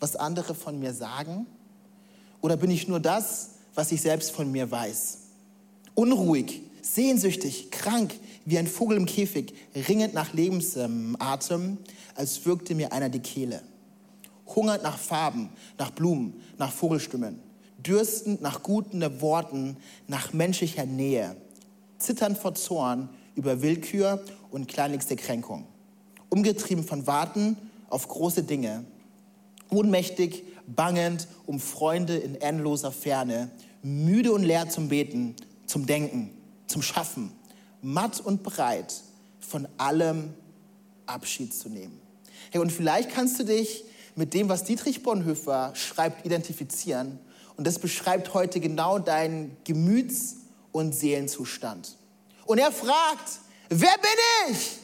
was 0.00 0.16
andere 0.16 0.54
von 0.54 0.78
mir 0.78 0.94
sagen? 0.94 1.46
Oder 2.40 2.56
bin 2.56 2.70
ich 2.70 2.88
nur 2.88 3.00
das, 3.00 3.50
was 3.74 3.92
ich 3.92 4.00
selbst 4.00 4.30
von 4.30 4.50
mir 4.50 4.70
weiß? 4.70 5.18
Unruhig, 5.94 6.62
sehnsüchtig, 6.82 7.70
krank, 7.70 8.12
wie 8.44 8.58
ein 8.58 8.66
Vogel 8.66 8.96
im 8.98 9.06
Käfig, 9.06 9.54
ringend 9.88 10.12
nach 10.12 10.34
Lebensatem, 10.34 11.78
als 12.14 12.44
würgte 12.44 12.74
mir 12.74 12.92
einer 12.92 13.08
die 13.08 13.20
Kehle. 13.20 13.62
Hungert 14.54 14.82
nach 14.82 14.98
Farben, 14.98 15.48
nach 15.78 15.92
Blumen, 15.92 16.34
nach 16.58 16.72
Vogelstimmen, 16.72 17.38
dürstend 17.78 18.42
nach 18.42 18.62
guten 18.62 19.20
Worten, 19.20 19.76
nach 20.08 20.32
menschlicher 20.32 20.84
Nähe, 20.84 21.36
zitternd 21.98 22.36
vor 22.36 22.54
Zorn 22.54 23.08
über 23.34 23.62
Willkür 23.62 24.22
und 24.50 24.68
kleinlichste 24.68 25.16
Kränkung, 25.16 25.66
umgetrieben 26.28 26.84
von 26.84 27.06
Warten 27.06 27.56
auf 27.88 28.08
große 28.08 28.42
Dinge, 28.42 28.84
ohnmächtig, 29.70 30.44
bangend 30.66 31.28
um 31.46 31.60
Freunde 31.60 32.16
in 32.16 32.34
endloser 32.40 32.92
Ferne, 32.92 33.50
müde 33.82 34.32
und 34.32 34.42
leer 34.42 34.68
zum 34.68 34.88
Beten, 34.88 35.34
zum 35.66 35.86
Denken, 35.86 36.30
zum 36.66 36.82
Schaffen, 36.82 37.32
matt 37.80 38.20
und 38.20 38.42
breit, 38.42 38.94
von 39.40 39.68
allem 39.76 40.34
Abschied 41.06 41.54
zu 41.54 41.68
nehmen. 41.68 42.00
Hey, 42.50 42.60
und 42.60 42.70
vielleicht 42.70 43.10
kannst 43.10 43.38
du 43.38 43.44
dich 43.44 43.84
mit 44.14 44.34
dem, 44.34 44.48
was 44.48 44.64
Dietrich 44.64 45.02
Bonhoeffer 45.02 45.72
schreibt, 45.74 46.24
identifizieren. 46.26 47.18
Und 47.56 47.66
das 47.66 47.78
beschreibt 47.78 48.34
heute 48.34 48.60
genau 48.60 48.98
deinen 48.98 49.56
Gemüts- 49.64 50.36
und 50.70 50.94
Seelenzustand. 50.94 51.96
Und 52.46 52.58
er 52.58 52.72
fragt, 52.72 53.40
wer 53.68 53.94
bin 53.98 54.54
ich? 54.54 54.78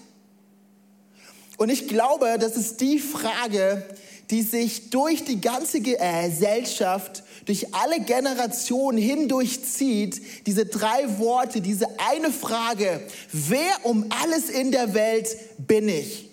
Und 1.56 1.70
ich 1.70 1.88
glaube, 1.88 2.38
das 2.38 2.56
ist 2.56 2.80
die 2.80 2.98
Frage, 2.98 3.84
die 4.30 4.42
sich 4.42 4.90
durch 4.90 5.24
die 5.24 5.40
ganze 5.40 5.78
äh, 5.78 6.28
Gesellschaft, 6.28 7.22
durch 7.48 7.74
alle 7.74 8.00
Generationen 8.00 8.98
hindurchzieht, 8.98 10.20
diese 10.46 10.66
drei 10.66 11.18
Worte, 11.18 11.62
diese 11.62 11.86
eine 12.10 12.30
Frage, 12.30 13.00
wer 13.32 13.70
um 13.84 14.04
alles 14.22 14.50
in 14.50 14.70
der 14.70 14.92
Welt 14.92 15.34
bin 15.56 15.88
ich? 15.88 16.28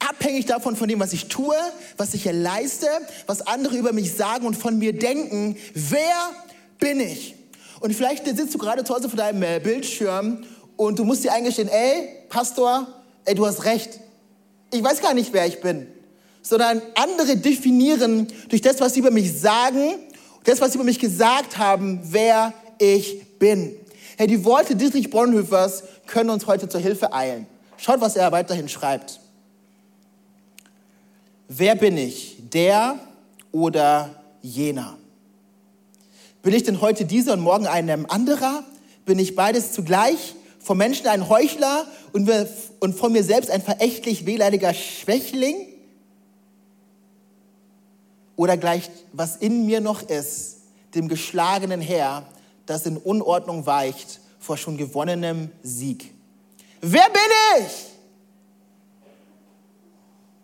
Abhängig 0.00 0.46
davon, 0.46 0.74
von 0.74 0.88
dem, 0.88 0.98
was 0.98 1.12
ich 1.12 1.28
tue, 1.28 1.54
was 1.96 2.14
ich 2.14 2.24
hier 2.24 2.32
leiste, 2.32 2.88
was 3.26 3.46
andere 3.46 3.76
über 3.76 3.92
mich 3.92 4.12
sagen 4.12 4.44
und 4.44 4.56
von 4.56 4.76
mir 4.76 4.92
denken, 4.92 5.56
wer 5.72 6.32
bin 6.80 6.98
ich? 6.98 7.36
Und 7.78 7.94
vielleicht 7.94 8.26
sitzt 8.26 8.52
du 8.52 8.58
gerade 8.58 8.82
zu 8.82 8.92
Hause 8.92 9.08
vor 9.08 9.16
deinem 9.16 9.44
äh, 9.44 9.60
Bildschirm 9.62 10.44
und 10.76 10.98
du 10.98 11.04
musst 11.04 11.22
dir 11.22 11.32
eingestehen, 11.32 11.68
ey, 11.68 12.08
Pastor, 12.28 12.88
ey, 13.24 13.36
du 13.36 13.46
hast 13.46 13.66
recht. 13.66 14.00
Ich 14.72 14.82
weiß 14.82 15.00
gar 15.00 15.14
nicht, 15.14 15.32
wer 15.32 15.46
ich 15.46 15.60
bin 15.60 15.86
sondern 16.46 16.82
andere 16.94 17.38
definieren 17.38 18.28
durch 18.50 18.60
das, 18.60 18.78
was 18.78 18.92
sie 18.92 19.00
über 19.00 19.10
mich 19.10 19.32
sagen, 19.32 19.94
das, 20.44 20.60
was 20.60 20.72
sie 20.72 20.76
über 20.76 20.84
mich 20.84 20.98
gesagt 20.98 21.58
haben, 21.58 22.00
wer 22.04 22.52
ich 22.78 23.38
bin. 23.38 23.74
Hey, 24.16 24.26
die 24.26 24.44
Worte 24.44 24.76
Dietrich 24.76 25.10
Bonhoeffers 25.10 25.84
können 26.06 26.30
uns 26.30 26.46
heute 26.46 26.68
zur 26.68 26.80
Hilfe 26.80 27.12
eilen. 27.12 27.46
Schaut, 27.76 28.00
was 28.00 28.16
er 28.16 28.30
weiterhin 28.30 28.68
schreibt. 28.68 29.20
Wer 31.48 31.74
bin 31.74 31.96
ich? 31.96 32.36
Der 32.52 32.98
oder 33.52 34.14
jener? 34.42 34.96
Bin 36.42 36.54
ich 36.54 36.62
denn 36.62 36.80
heute 36.80 37.04
dieser 37.04 37.32
und 37.32 37.40
morgen 37.40 37.66
ein 37.66 38.08
anderer? 38.10 38.64
Bin 39.04 39.18
ich 39.18 39.34
beides 39.34 39.72
zugleich? 39.72 40.34
Vom 40.60 40.78
Menschen 40.78 41.06
ein 41.08 41.28
Heuchler 41.28 41.86
und 42.12 42.94
von 42.94 43.12
mir 43.12 43.22
selbst 43.22 43.50
ein 43.50 43.60
verächtlich 43.60 44.24
wehleidiger 44.24 44.72
Schwächling? 44.72 45.73
Oder 48.36 48.56
gleich, 48.56 48.90
was 49.12 49.36
in 49.36 49.66
mir 49.66 49.80
noch 49.80 50.02
ist, 50.02 50.58
dem 50.94 51.08
geschlagenen 51.08 51.80
Herr, 51.80 52.26
das 52.66 52.86
in 52.86 52.96
Unordnung 52.96 53.66
weicht 53.66 54.20
vor 54.38 54.56
schon 54.56 54.76
gewonnenem 54.76 55.50
Sieg. 55.62 56.12
Wer 56.80 57.08
bin 57.10 57.66
ich? 57.66 57.72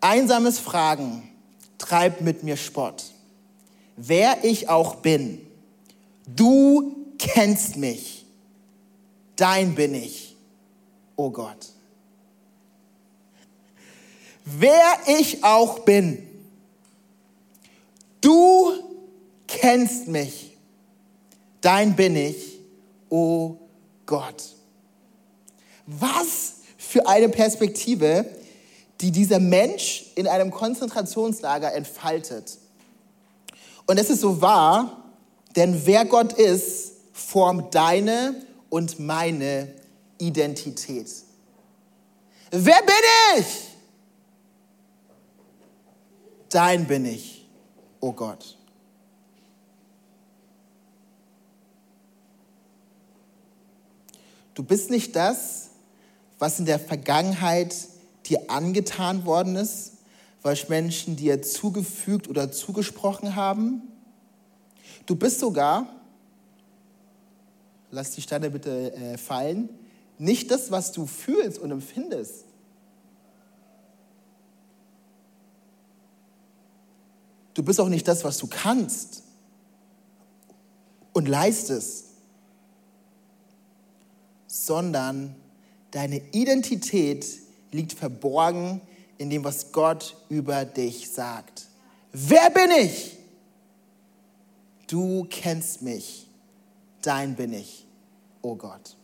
Einsames 0.01 0.59
Fragen 0.59 1.31
treibt 1.77 2.23
mit 2.23 2.43
mir 2.43 2.57
Spott. 2.57 3.05
Wer 3.97 4.45
ich 4.45 4.69
auch 4.69 4.97
bin, 4.97 5.47
du 6.27 6.97
kennst 7.19 7.77
mich. 7.77 8.25
Dein 9.37 9.75
bin 9.75 9.95
ich, 9.95 10.37
o 11.17 11.27
oh 11.27 11.31
Gott. 11.31 11.69
Wer 14.45 14.99
ich 15.07 15.45
auch 15.45 15.81
bin, 15.81 16.30
Du 18.21 18.73
kennst 19.47 20.09
mich. 20.09 20.57
Dein 21.61 21.97
bin 21.97 22.17
ich, 22.17 22.59
o 23.09 23.17
oh 23.17 23.69
Gott. 24.07 24.43
Was 25.87 26.55
für 26.79 27.07
eine 27.07 27.29
Perspektive, 27.29 28.25
die 29.01 29.11
dieser 29.11 29.39
Mensch 29.39 30.07
in 30.15 30.27
einem 30.27 30.51
Konzentrationslager 30.51 31.75
entfaltet. 31.75 32.59
Und 33.87 33.99
es 33.99 34.11
ist 34.11 34.21
so 34.21 34.41
wahr, 34.41 35.05
denn 35.57 35.85
wer 35.85 36.05
Gott 36.05 36.33
ist, 36.33 36.93
formt 37.13 37.75
deine 37.75 38.35
und 38.69 38.99
meine 39.01 39.69
Identität. 40.19 41.11
Wer 42.51 42.83
bin 42.83 43.39
ich? 43.39 43.47
Dein 46.49 46.87
bin 46.87 47.05
ich 47.05 47.40
oh 48.01 48.13
Gott. 48.13 48.57
Du 54.55 54.63
bist 54.63 54.91
nicht 54.91 55.17
das, 55.17 55.71
was 56.39 56.59
in 56.59 56.67
der 56.67 56.79
Vergangenheit 56.79 57.75
dir 58.27 58.51
angetan 58.51 59.25
worden 59.25 59.57
ist, 59.57 59.93
was 60.43 60.69
Menschen 60.69 61.17
dir 61.17 61.43
zugefügt 61.43 62.29
oder 62.29 62.51
zugesprochen 62.51 63.37
haben. 63.37 63.83
Du 65.07 65.17
bist 65.17 65.41
sogar, 65.41 65.87
lass 67.91 68.13
die 68.13 68.23
Steine 68.23 68.51
bitte 68.51 68.95
äh, 68.95 69.19
fallen, 69.19 69.69
nicht 70.19 70.51
das, 70.51 70.71
was 70.71 70.93
du 70.93 71.07
fühlst 71.07 71.59
und 71.59 71.71
empfindest. 71.71 72.45
Du 77.61 77.67
bist 77.67 77.79
auch 77.79 77.91
nicht 77.91 78.09
das, 78.09 78.25
was 78.25 78.39
du 78.39 78.47
kannst 78.47 79.23
und 81.13 81.29
leistest, 81.29 82.07
sondern 84.47 85.37
deine 85.91 86.23
Identität 86.33 87.27
liegt 87.71 87.93
verborgen 87.93 88.81
in 89.19 89.29
dem, 89.29 89.45
was 89.45 89.73
Gott 89.73 90.17
über 90.31 90.65
dich 90.65 91.11
sagt. 91.11 91.67
Wer 92.13 92.49
bin 92.49 92.71
ich? 92.81 93.19
Du 94.87 95.27
kennst 95.29 95.83
mich. 95.83 96.31
Dein 97.03 97.37
bin 97.37 97.53
ich, 97.53 97.87
oh 98.41 98.55
Gott. 98.55 98.97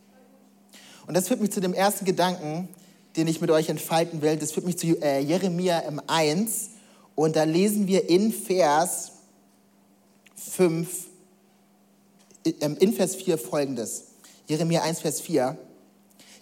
Und 1.06 1.12
das 1.12 1.28
führt 1.28 1.42
mich 1.42 1.52
zu 1.52 1.60
dem 1.60 1.74
ersten 1.74 2.06
Gedanken, 2.06 2.70
den 3.16 3.28
ich 3.28 3.42
mit 3.42 3.50
euch 3.50 3.68
entfalten 3.68 4.22
will. 4.22 4.38
Das 4.38 4.52
führt 4.52 4.64
mich 4.64 4.78
zu 4.78 4.86
äh, 5.02 5.20
Jeremia 5.20 5.80
im 5.80 6.00
1. 6.06 6.70
Und 7.16 7.34
da 7.34 7.42
lesen 7.42 7.88
wir 7.88 8.08
in 8.08 8.30
Vers 8.30 9.10
5, 10.36 11.06
ähm, 12.60 12.76
in 12.78 12.92
Vers 12.92 13.16
4 13.16 13.38
folgendes. 13.38 14.04
Jeremia 14.46 14.82
1, 14.82 15.00
Vers 15.00 15.20
4. 15.22 15.58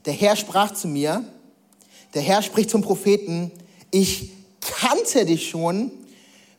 Der 0.05 0.13
Herr 0.13 0.37
sprach 0.37 0.75
zu 0.75 0.89
mir, 0.89 1.25
der 2.13 2.23
Herr 2.23 2.43
spricht 2.43 2.71
zum 2.71 2.83
Propheten, 2.83 3.51
ich 3.91 4.33
kannte 4.61 5.25
dich 5.25 5.49
schon, 5.49 5.91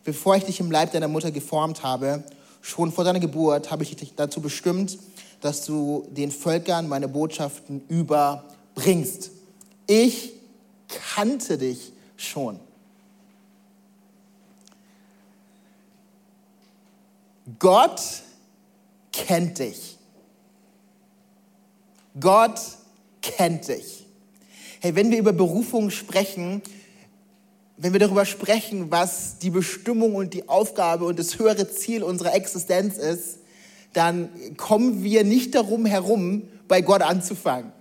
bevor 0.04 0.38
ich 0.38 0.46
dich 0.46 0.60
im 0.60 0.72
Leib 0.72 0.94
deiner 0.94 1.08
Mutter 1.08 1.32
geformt 1.32 1.84
habe. 1.84 2.24
Schon 2.62 2.92
vor 2.92 3.04
deiner 3.04 3.20
Geburt 3.20 3.70
habe 3.70 3.84
ich 3.84 3.96
dich 3.96 4.16
dazu 4.16 4.42
bestimmt, 4.42 4.98
dass 5.42 5.66
du 5.66 6.08
den 6.10 6.32
Völkern 6.32 6.88
meine 6.88 7.08
Botschaften 7.08 7.84
überbringst. 7.90 9.32
Ich 9.88 10.34
kannte 10.88 11.58
dich 11.58 11.92
schon. 12.16 12.60
Gott 17.60 18.02
kennt 19.12 19.60
dich. 19.60 19.98
Gott 22.20 22.60
kennt 23.22 23.68
dich. 23.68 24.06
Hey, 24.80 24.96
wenn 24.96 25.12
wir 25.12 25.20
über 25.20 25.34
Berufung 25.34 25.90
sprechen, 25.90 26.62
wenn 27.78 27.94
wir 27.94 28.00
darüber 28.00 28.26
sprechen, 28.26 28.90
was 28.90 29.38
die 29.40 29.50
Bestimmung 29.50 30.16
und 30.16 30.34
die 30.34 30.48
Aufgabe 30.48 31.06
und 31.06 31.20
das 31.20 31.38
höhere 31.38 31.70
Ziel 31.70 32.04
unserer 32.04 32.34
Existenz 32.34 32.98
ist, 32.98 33.40
dann 33.94 34.30
kommen 34.58 35.04
wir 35.04 35.24
nicht 35.24 35.56
darum 35.56 35.86
herum, 35.86 36.44
bei 36.68 36.82
Gott 36.82 37.02
anzufangen. 37.02 37.72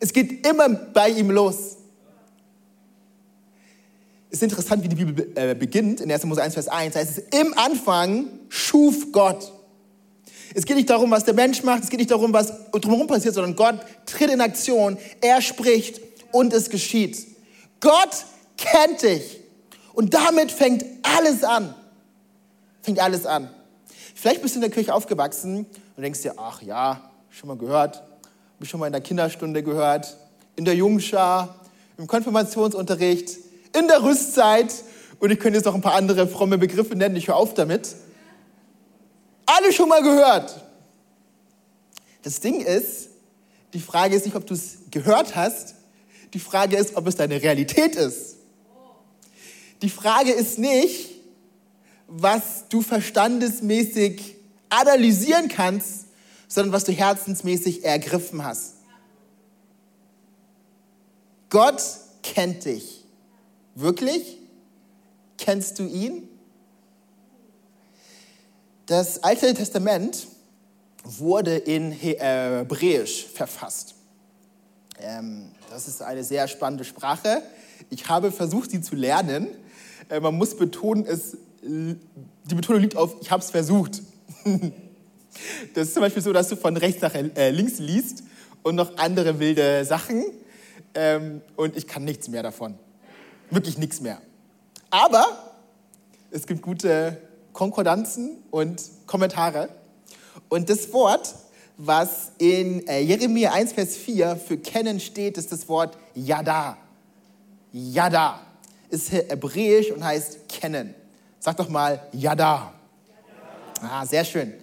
Es 0.00 0.12
geht 0.12 0.46
immer 0.46 0.68
bei 0.68 1.08
ihm 1.08 1.30
los. 1.30 1.77
Ist 4.30 4.42
interessant, 4.42 4.84
wie 4.84 4.88
die 4.88 4.96
Bibel 4.96 5.32
äh, 5.34 5.54
beginnt. 5.54 6.00
In 6.00 6.12
1. 6.12 6.24
Mose 6.24 6.42
1, 6.42 6.54
Vers 6.54 6.68
1 6.68 6.96
heißt 6.96 7.18
es, 7.18 7.40
im 7.40 7.56
Anfang 7.56 8.26
schuf 8.48 9.10
Gott. 9.12 9.52
Es 10.54 10.64
geht 10.64 10.76
nicht 10.76 10.90
darum, 10.90 11.10
was 11.10 11.24
der 11.24 11.34
Mensch 11.34 11.62
macht, 11.62 11.84
es 11.84 11.90
geht 11.90 11.98
nicht 11.98 12.10
darum, 12.10 12.32
was 12.32 12.52
drumherum 12.72 13.06
passiert, 13.06 13.34
sondern 13.34 13.54
Gott 13.56 13.80
tritt 14.06 14.30
in 14.30 14.40
Aktion, 14.40 14.96
er 15.20 15.40
spricht 15.42 16.00
und 16.32 16.52
es 16.52 16.70
geschieht. 16.70 17.26
Gott 17.80 18.24
kennt 18.56 19.02
dich. 19.02 19.40
Und 19.92 20.14
damit 20.14 20.52
fängt 20.52 20.84
alles 21.02 21.44
an. 21.44 21.74
Fängt 22.82 23.00
alles 23.00 23.26
an. 23.26 23.50
Vielleicht 24.14 24.42
bist 24.42 24.54
du 24.54 24.58
in 24.58 24.62
der 24.62 24.70
Kirche 24.70 24.94
aufgewachsen 24.94 25.66
und 25.96 26.02
denkst 26.02 26.22
dir, 26.22 26.34
ach 26.36 26.62
ja, 26.62 27.10
schon 27.30 27.48
mal 27.48 27.56
gehört, 27.56 27.96
habe 27.96 28.64
ich 28.64 28.68
schon 28.68 28.80
mal 28.80 28.86
in 28.86 28.92
der 28.92 29.00
Kinderstunde 29.02 29.62
gehört, 29.62 30.16
in 30.56 30.64
der 30.64 30.74
Jungschar, 30.74 31.60
im 31.96 32.06
Konfirmationsunterricht, 32.06 33.30
in 33.76 33.88
der 33.88 34.02
Rüstzeit 34.02 34.72
und 35.18 35.30
ich 35.30 35.38
könnte 35.38 35.58
jetzt 35.58 35.66
noch 35.66 35.74
ein 35.74 35.80
paar 35.80 35.94
andere 35.94 36.28
fromme 36.28 36.58
Begriffe 36.58 36.94
nennen, 36.94 37.16
ich 37.16 37.28
höre 37.28 37.36
auf 37.36 37.54
damit. 37.54 37.94
Alle 39.46 39.72
schon 39.72 39.88
mal 39.88 40.02
gehört. 40.02 40.64
Das 42.22 42.40
Ding 42.40 42.60
ist, 42.60 43.08
die 43.72 43.80
Frage 43.80 44.16
ist 44.16 44.26
nicht, 44.26 44.36
ob 44.36 44.46
du 44.46 44.54
es 44.54 44.78
gehört 44.90 45.36
hast, 45.36 45.74
die 46.34 46.40
Frage 46.40 46.76
ist, 46.76 46.96
ob 46.96 47.06
es 47.06 47.16
deine 47.16 47.42
Realität 47.42 47.96
ist. 47.96 48.36
Die 49.82 49.90
Frage 49.90 50.32
ist 50.32 50.58
nicht, 50.58 51.10
was 52.06 52.68
du 52.68 52.82
verstandesmäßig 52.82 54.36
analysieren 54.68 55.48
kannst, 55.48 56.06
sondern 56.48 56.72
was 56.72 56.84
du 56.84 56.92
herzensmäßig 56.92 57.84
ergriffen 57.84 58.44
hast. 58.44 58.74
Gott 61.50 61.82
kennt 62.22 62.64
dich. 62.64 62.97
Wirklich? 63.78 64.38
Kennst 65.38 65.78
du 65.78 65.86
ihn? 65.86 66.28
Das 68.86 69.22
Alte 69.22 69.54
Testament 69.54 70.26
wurde 71.04 71.56
in 71.56 71.92
Hebräisch 71.92 73.26
verfasst. 73.26 73.94
Ähm, 74.98 75.52
das 75.70 75.86
ist 75.86 76.02
eine 76.02 76.24
sehr 76.24 76.48
spannende 76.48 76.82
Sprache. 76.82 77.40
Ich 77.88 78.08
habe 78.08 78.32
versucht, 78.32 78.72
sie 78.72 78.80
zu 78.80 78.96
lernen. 78.96 79.46
Äh, 80.08 80.18
man 80.18 80.34
muss 80.34 80.56
betonen, 80.56 81.06
es 81.06 81.36
die 81.62 82.54
Betonung 82.54 82.82
liegt 82.82 82.96
auf, 82.96 83.14
ich 83.20 83.30
habe 83.30 83.42
es 83.42 83.50
versucht. 83.50 84.02
Das 85.72 85.86
ist 85.86 85.94
zum 85.94 86.00
Beispiel 86.00 86.22
so, 86.22 86.32
dass 86.32 86.48
du 86.48 86.56
von 86.56 86.76
rechts 86.76 87.00
nach 87.00 87.14
äh, 87.14 87.50
links 87.50 87.78
liest 87.78 88.24
und 88.64 88.74
noch 88.74 88.96
andere 88.96 89.38
wilde 89.38 89.84
Sachen. 89.84 90.24
Ähm, 90.94 91.42
und 91.54 91.76
ich 91.76 91.86
kann 91.86 92.04
nichts 92.04 92.26
mehr 92.26 92.42
davon. 92.42 92.76
Wirklich 93.50 93.78
nichts 93.78 94.00
mehr. 94.00 94.20
Aber 94.90 95.54
es 96.30 96.46
gibt 96.46 96.62
gute 96.62 97.16
Konkordanzen 97.52 98.42
und 98.50 98.82
Kommentare. 99.06 99.68
Und 100.48 100.70
das 100.70 100.92
Wort, 100.92 101.34
was 101.76 102.32
in 102.38 102.86
äh, 102.86 103.00
Jeremia 103.00 103.52
1, 103.52 103.72
Vers 103.72 103.96
4 103.96 104.36
für 104.36 104.58
kennen 104.58 105.00
steht, 105.00 105.38
ist 105.38 105.52
das 105.52 105.68
Wort 105.68 105.96
Yada. 106.14 106.76
Yada 107.72 108.40
ist 108.90 109.12
hebräisch 109.12 109.90
und 109.90 110.02
heißt 110.02 110.48
kennen. 110.48 110.94
Sag 111.38 111.56
doch 111.56 111.68
mal, 111.68 112.00
Yada. 112.12 112.72
Ah, 113.82 114.04
sehr 114.06 114.24
schön. 114.24 114.54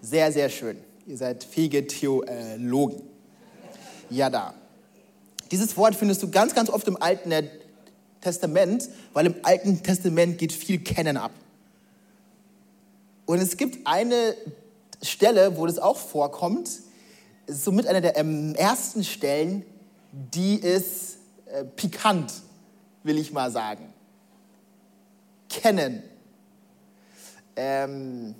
Sehr, 0.00 0.32
sehr 0.32 0.48
schön. 0.48 0.78
Ihr 1.06 1.16
seid 1.16 1.44
fähige 1.44 1.86
Theologen. 1.86 3.02
Yada. 4.10 4.54
Dieses 5.50 5.76
Wort 5.76 5.94
findest 5.94 6.22
du 6.22 6.30
ganz, 6.30 6.54
ganz 6.54 6.70
oft 6.70 6.88
im 6.88 7.00
Alten 7.00 7.30
Testament, 8.24 8.88
weil 9.12 9.26
im 9.26 9.36
Alten 9.42 9.82
Testament 9.82 10.38
geht 10.38 10.52
viel 10.52 10.80
Kennen 10.80 11.16
ab. 11.16 11.30
Und 13.26 13.38
es 13.38 13.56
gibt 13.56 13.86
eine 13.86 14.34
Stelle, 15.02 15.56
wo 15.56 15.66
das 15.66 15.78
auch 15.78 15.96
vorkommt, 15.96 16.68
somit 17.46 17.86
einer 17.86 18.00
der 18.00 18.16
ähm, 18.16 18.54
ersten 18.54 19.04
Stellen, 19.04 19.64
die 20.12 20.56
ist 20.56 21.18
äh, 21.46 21.64
pikant, 21.64 22.32
will 23.02 23.18
ich 23.18 23.32
mal 23.32 23.50
sagen. 23.50 23.92
Kennen. 25.48 26.02
Ähm, 27.56 28.34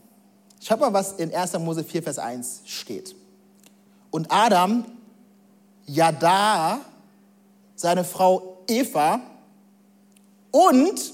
schau 0.62 0.76
mal, 0.76 0.92
was 0.92 1.12
in 1.12 1.32
1. 1.34 1.58
Mose 1.60 1.84
4, 1.84 2.02
Vers 2.02 2.18
1 2.18 2.62
steht. 2.64 3.14
Und 4.10 4.30
Adam, 4.30 4.84
ja 5.86 6.12
da, 6.12 6.80
seine 7.76 8.04
Frau 8.04 8.62
Eva, 8.68 9.20
und 10.54 11.12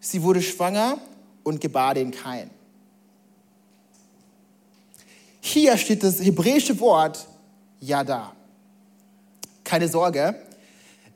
sie 0.00 0.22
wurde 0.22 0.40
schwanger 0.40 0.96
und 1.42 1.60
gebar 1.60 1.92
den 1.92 2.10
Kain. 2.10 2.48
Hier 5.42 5.76
steht 5.76 6.02
das 6.02 6.20
hebräische 6.20 6.80
Wort 6.80 7.26
Yada. 7.80 8.32
Keine 9.62 9.88
Sorge, 9.88 10.36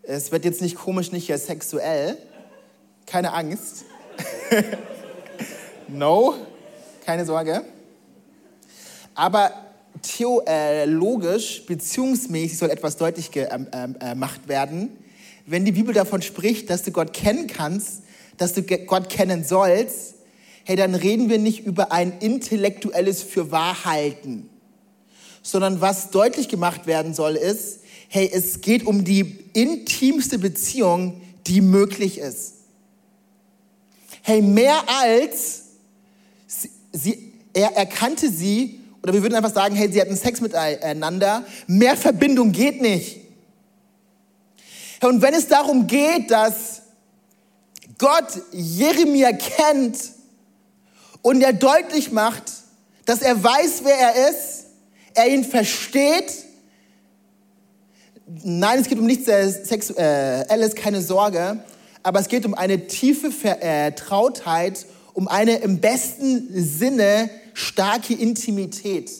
es 0.02 0.30
wird 0.30 0.44
jetzt 0.44 0.60
nicht 0.60 0.76
komisch, 0.76 1.12
nicht 1.12 1.28
sexuell. 1.28 2.18
Keine 3.06 3.32
Angst. 3.32 3.84
No, 5.88 6.36
keine 7.04 7.26
Sorge. 7.26 7.66
Aber 9.14 9.52
theologisch, 10.00 11.66
beziehungsmäßig 11.66 12.56
soll 12.56 12.70
etwas 12.70 12.96
deutlich 12.96 13.30
gemacht 13.30 13.68
ähm, 13.74 13.96
ähm, 14.00 14.22
äh, 14.22 14.48
werden. 14.48 15.01
Wenn 15.46 15.64
die 15.64 15.72
Bibel 15.72 15.94
davon 15.94 16.22
spricht, 16.22 16.70
dass 16.70 16.82
du 16.82 16.92
Gott 16.92 17.12
kennen 17.12 17.46
kannst, 17.46 18.02
dass 18.36 18.54
du 18.54 18.62
Gott 18.62 19.08
kennen 19.08 19.44
sollst, 19.44 20.14
hey, 20.64 20.76
dann 20.76 20.94
reden 20.94 21.28
wir 21.28 21.38
nicht 21.38 21.66
über 21.66 21.92
ein 21.92 22.18
intellektuelles 22.20 23.22
Fürwahrhalten, 23.22 24.48
sondern 25.42 25.80
was 25.80 26.10
deutlich 26.10 26.48
gemacht 26.48 26.86
werden 26.86 27.14
soll, 27.14 27.34
ist, 27.34 27.80
hey, 28.08 28.30
es 28.32 28.60
geht 28.60 28.86
um 28.86 29.04
die 29.04 29.38
intimste 29.54 30.38
Beziehung, 30.38 31.20
die 31.46 31.60
möglich 31.60 32.18
ist. 32.18 32.54
Hey, 34.22 34.40
mehr 34.40 34.84
als 34.86 35.62
sie, 36.46 36.70
sie 36.92 37.32
er 37.54 37.76
erkannte 37.76 38.30
sie, 38.30 38.80
oder 39.02 39.12
wir 39.12 39.22
würden 39.22 39.34
einfach 39.34 39.52
sagen, 39.52 39.74
hey, 39.74 39.90
sie 39.90 40.00
hatten 40.00 40.16
Sex 40.16 40.40
miteinander, 40.40 41.44
mehr 41.66 41.96
Verbindung 41.96 42.52
geht 42.52 42.80
nicht. 42.80 43.21
Und 45.02 45.20
wenn 45.20 45.34
es 45.34 45.48
darum 45.48 45.88
geht, 45.88 46.30
dass 46.30 46.82
Gott 47.98 48.40
Jeremia 48.52 49.32
kennt 49.32 49.98
und 51.22 51.42
er 51.42 51.52
deutlich 51.52 52.12
macht, 52.12 52.44
dass 53.04 53.20
er 53.20 53.42
weiß, 53.42 53.82
wer 53.82 53.96
er 53.96 54.30
ist, 54.30 54.66
er 55.14 55.28
ihn 55.28 55.44
versteht, 55.44 56.32
nein, 58.44 58.80
es 58.80 58.88
geht 58.88 58.98
um 58.98 59.06
nichts 59.06 59.26
Sexuelles, 59.26 60.74
keine 60.76 61.02
Sorge, 61.02 61.64
aber 62.04 62.20
es 62.20 62.28
geht 62.28 62.46
um 62.46 62.54
eine 62.54 62.86
tiefe 62.86 63.32
Vertrautheit, 63.32 64.86
um 65.14 65.26
eine 65.26 65.56
im 65.56 65.80
besten 65.80 66.48
Sinne 66.52 67.28
starke 67.54 68.14
Intimität, 68.14 69.10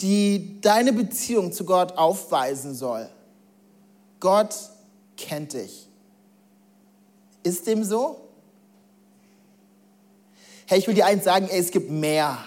die 0.00 0.60
deine 0.60 0.92
Beziehung 0.92 1.52
zu 1.52 1.64
Gott 1.64 1.96
aufweisen 1.96 2.74
soll. 2.74 3.08
Gott 4.22 4.54
kennt 5.16 5.52
dich. 5.52 5.88
Ist 7.42 7.66
dem 7.66 7.82
so? 7.82 8.20
Hey, 10.66 10.78
ich 10.78 10.86
will 10.86 10.94
dir 10.94 11.06
eins 11.06 11.24
sagen, 11.24 11.48
ey, 11.50 11.58
es 11.58 11.72
gibt 11.72 11.90
mehr. 11.90 12.38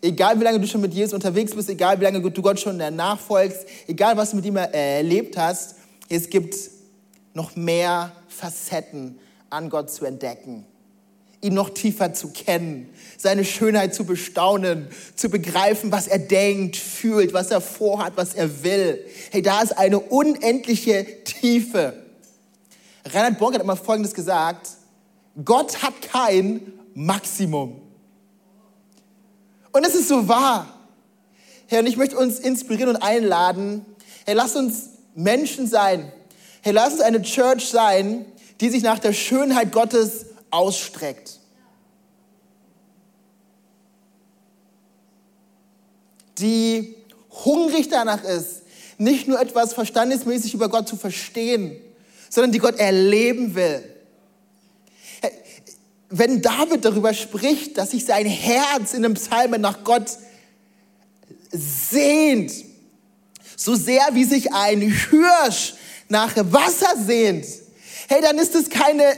Egal 0.00 0.38
wie 0.38 0.44
lange 0.44 0.60
du 0.60 0.68
schon 0.68 0.82
mit 0.82 0.94
Jesus 0.94 1.12
unterwegs 1.12 1.52
bist, 1.52 1.68
egal 1.68 1.98
wie 1.98 2.04
lange 2.04 2.20
du 2.20 2.42
Gott 2.42 2.60
schon 2.60 2.76
nachfolgst, 2.76 3.66
egal 3.88 4.16
was 4.16 4.30
du 4.30 4.36
mit 4.36 4.44
ihm 4.44 4.54
erlebt 4.54 5.36
hast, 5.36 5.74
es 6.08 6.30
gibt 6.30 6.54
noch 7.32 7.56
mehr 7.56 8.12
Facetten 8.28 9.18
an 9.50 9.70
Gott 9.70 9.90
zu 9.90 10.04
entdecken 10.04 10.64
ihn 11.44 11.54
noch 11.54 11.70
tiefer 11.70 12.14
zu 12.14 12.28
kennen, 12.28 12.88
seine 13.18 13.44
Schönheit 13.44 13.94
zu 13.94 14.04
bestaunen, 14.04 14.88
zu 15.14 15.28
begreifen, 15.28 15.92
was 15.92 16.08
er 16.08 16.18
denkt, 16.18 16.76
fühlt, 16.76 17.34
was 17.34 17.50
er 17.50 17.60
vorhat, 17.60 18.14
was 18.16 18.34
er 18.34 18.64
will. 18.64 19.04
Hey, 19.30 19.42
da 19.42 19.60
ist 19.60 19.76
eine 19.76 20.00
unendliche 20.00 21.06
Tiefe. 21.24 21.94
Reinhard 23.04 23.38
Bonk 23.38 23.54
hat 23.54 23.62
immer 23.62 23.76
Folgendes 23.76 24.14
gesagt, 24.14 24.70
Gott 25.44 25.82
hat 25.82 26.00
kein 26.00 26.72
Maximum. 26.94 27.80
Und 29.72 29.86
es 29.86 29.94
ist 29.94 30.08
so 30.08 30.26
wahr. 30.26 30.66
Herr, 31.66 31.80
und 31.80 31.86
ich 31.86 31.96
möchte 31.96 32.16
uns 32.16 32.38
inspirieren 32.38 32.90
und 32.90 33.02
einladen, 33.02 33.84
hey, 34.24 34.34
lass 34.34 34.56
uns 34.56 34.90
Menschen 35.14 35.66
sein. 35.66 36.10
Hey, 36.62 36.72
lass 36.72 36.94
uns 36.94 37.02
eine 37.02 37.20
Church 37.20 37.68
sein, 37.68 38.24
die 38.60 38.70
sich 38.70 38.82
nach 38.82 38.98
der 38.98 39.12
Schönheit 39.12 39.72
Gottes 39.72 40.26
ausstreckt. 40.54 41.40
Die 46.38 46.94
hungrig 47.44 47.88
danach 47.88 48.22
ist, 48.24 48.62
nicht 48.98 49.26
nur 49.26 49.40
etwas 49.40 49.74
verstandesmäßig 49.74 50.54
über 50.54 50.68
Gott 50.68 50.88
zu 50.88 50.96
verstehen, 50.96 51.76
sondern 52.30 52.52
die 52.52 52.58
Gott 52.58 52.78
erleben 52.78 53.54
will. 53.54 53.82
Wenn 56.08 56.42
David 56.42 56.84
darüber 56.84 57.12
spricht, 57.12 57.76
dass 57.76 57.90
sich 57.90 58.04
sein 58.04 58.26
Herz 58.26 58.94
in 58.94 59.04
einem 59.04 59.14
Psalmen 59.14 59.60
nach 59.60 59.82
Gott 59.82 60.16
sehnt, 61.50 62.52
so 63.56 63.74
sehr 63.74 64.06
wie 64.12 64.24
sich 64.24 64.52
ein 64.52 64.80
Hirsch 64.80 65.74
nach 66.08 66.32
Wasser 66.36 66.94
sehnt, 66.96 67.46
hey, 68.08 68.20
dann 68.22 68.38
ist 68.38 68.54
es 68.54 68.70
keine 68.70 69.16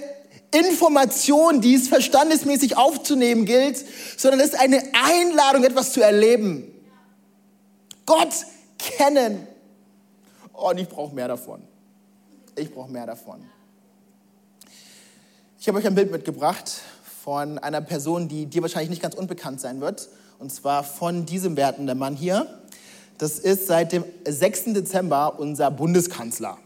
Information, 0.59 1.61
die 1.61 1.75
es 1.75 1.89
verstandesmäßig 1.89 2.77
aufzunehmen 2.77 3.45
gilt, 3.45 3.85
sondern 4.17 4.41
es 4.41 4.49
ist 4.49 4.61
eine 4.61 4.83
Einladung, 4.93 5.65
etwas 5.65 5.93
zu 5.93 6.03
erleben. 6.03 6.65
Gott 8.05 8.35
kennen. 8.79 9.47
Oh, 10.53 10.71
und 10.71 10.79
ich 10.79 10.89
brauche 10.89 11.15
mehr 11.15 11.29
davon. 11.29 11.63
Ich 12.57 12.73
brauche 12.73 12.91
mehr 12.91 13.07
davon. 13.07 13.45
Ich 15.59 15.69
habe 15.69 15.79
euch 15.79 15.87
ein 15.87 15.95
Bild 15.95 16.11
mitgebracht 16.11 16.81
von 17.25 17.59
einer 17.59 17.81
Person, 17.81 18.29
die 18.29 18.47
dir 18.47 18.63
wahrscheinlich 18.63 18.91
nicht 18.91 19.03
ganz 19.03 19.15
unbekannt 19.15 19.61
sein 19.61 19.81
wird. 19.81 20.09
Und 20.39 20.53
zwar 20.53 20.85
von 20.85 21.27
diesem 21.27 21.57
wertenden 21.57 21.99
Mann 21.99 22.15
hier. 22.15 22.47
Das 23.19 23.39
ist 23.39 23.67
seit 23.67 23.93
dem 23.93 24.05
6. 24.27 24.75
Dezember 24.75 25.39
unser 25.39 25.71
Bundeskanzler. 25.71 26.59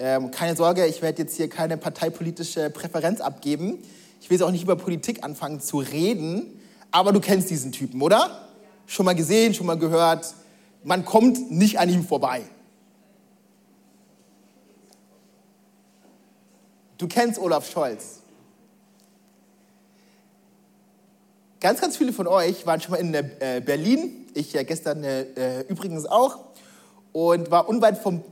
Ähm, 0.00 0.30
keine 0.30 0.54
Sorge, 0.54 0.86
ich 0.86 1.02
werde 1.02 1.22
jetzt 1.22 1.36
hier 1.36 1.48
keine 1.48 1.76
parteipolitische 1.76 2.70
Präferenz 2.70 3.20
abgeben. 3.20 3.82
Ich 4.20 4.30
will 4.30 4.36
jetzt 4.36 4.46
auch 4.46 4.52
nicht 4.52 4.62
über 4.62 4.76
Politik 4.76 5.24
anfangen 5.24 5.60
zu 5.60 5.78
reden, 5.78 6.60
aber 6.92 7.12
du 7.12 7.20
kennst 7.20 7.50
diesen 7.50 7.72
Typen, 7.72 8.00
oder? 8.00 8.48
Schon 8.86 9.06
mal 9.06 9.14
gesehen, 9.14 9.54
schon 9.54 9.66
mal 9.66 9.76
gehört. 9.76 10.34
Man 10.84 11.04
kommt 11.04 11.50
nicht 11.50 11.80
an 11.80 11.88
ihm 11.88 12.04
vorbei. 12.04 12.42
Du 16.96 17.08
kennst 17.08 17.40
Olaf 17.40 17.68
Scholz. 17.68 18.20
Ganz, 21.60 21.80
ganz 21.80 21.96
viele 21.96 22.12
von 22.12 22.28
euch 22.28 22.66
waren 22.66 22.80
schon 22.80 22.92
mal 22.92 22.98
in 22.98 23.14
äh, 23.14 23.60
Berlin. 23.64 24.26
Ich 24.34 24.52
ja 24.52 24.62
gestern 24.62 25.02
äh, 25.02 25.62
übrigens 25.62 26.06
auch. 26.06 26.38
Und 27.12 27.50
war 27.50 27.68
unweit 27.68 27.98
vom 27.98 28.22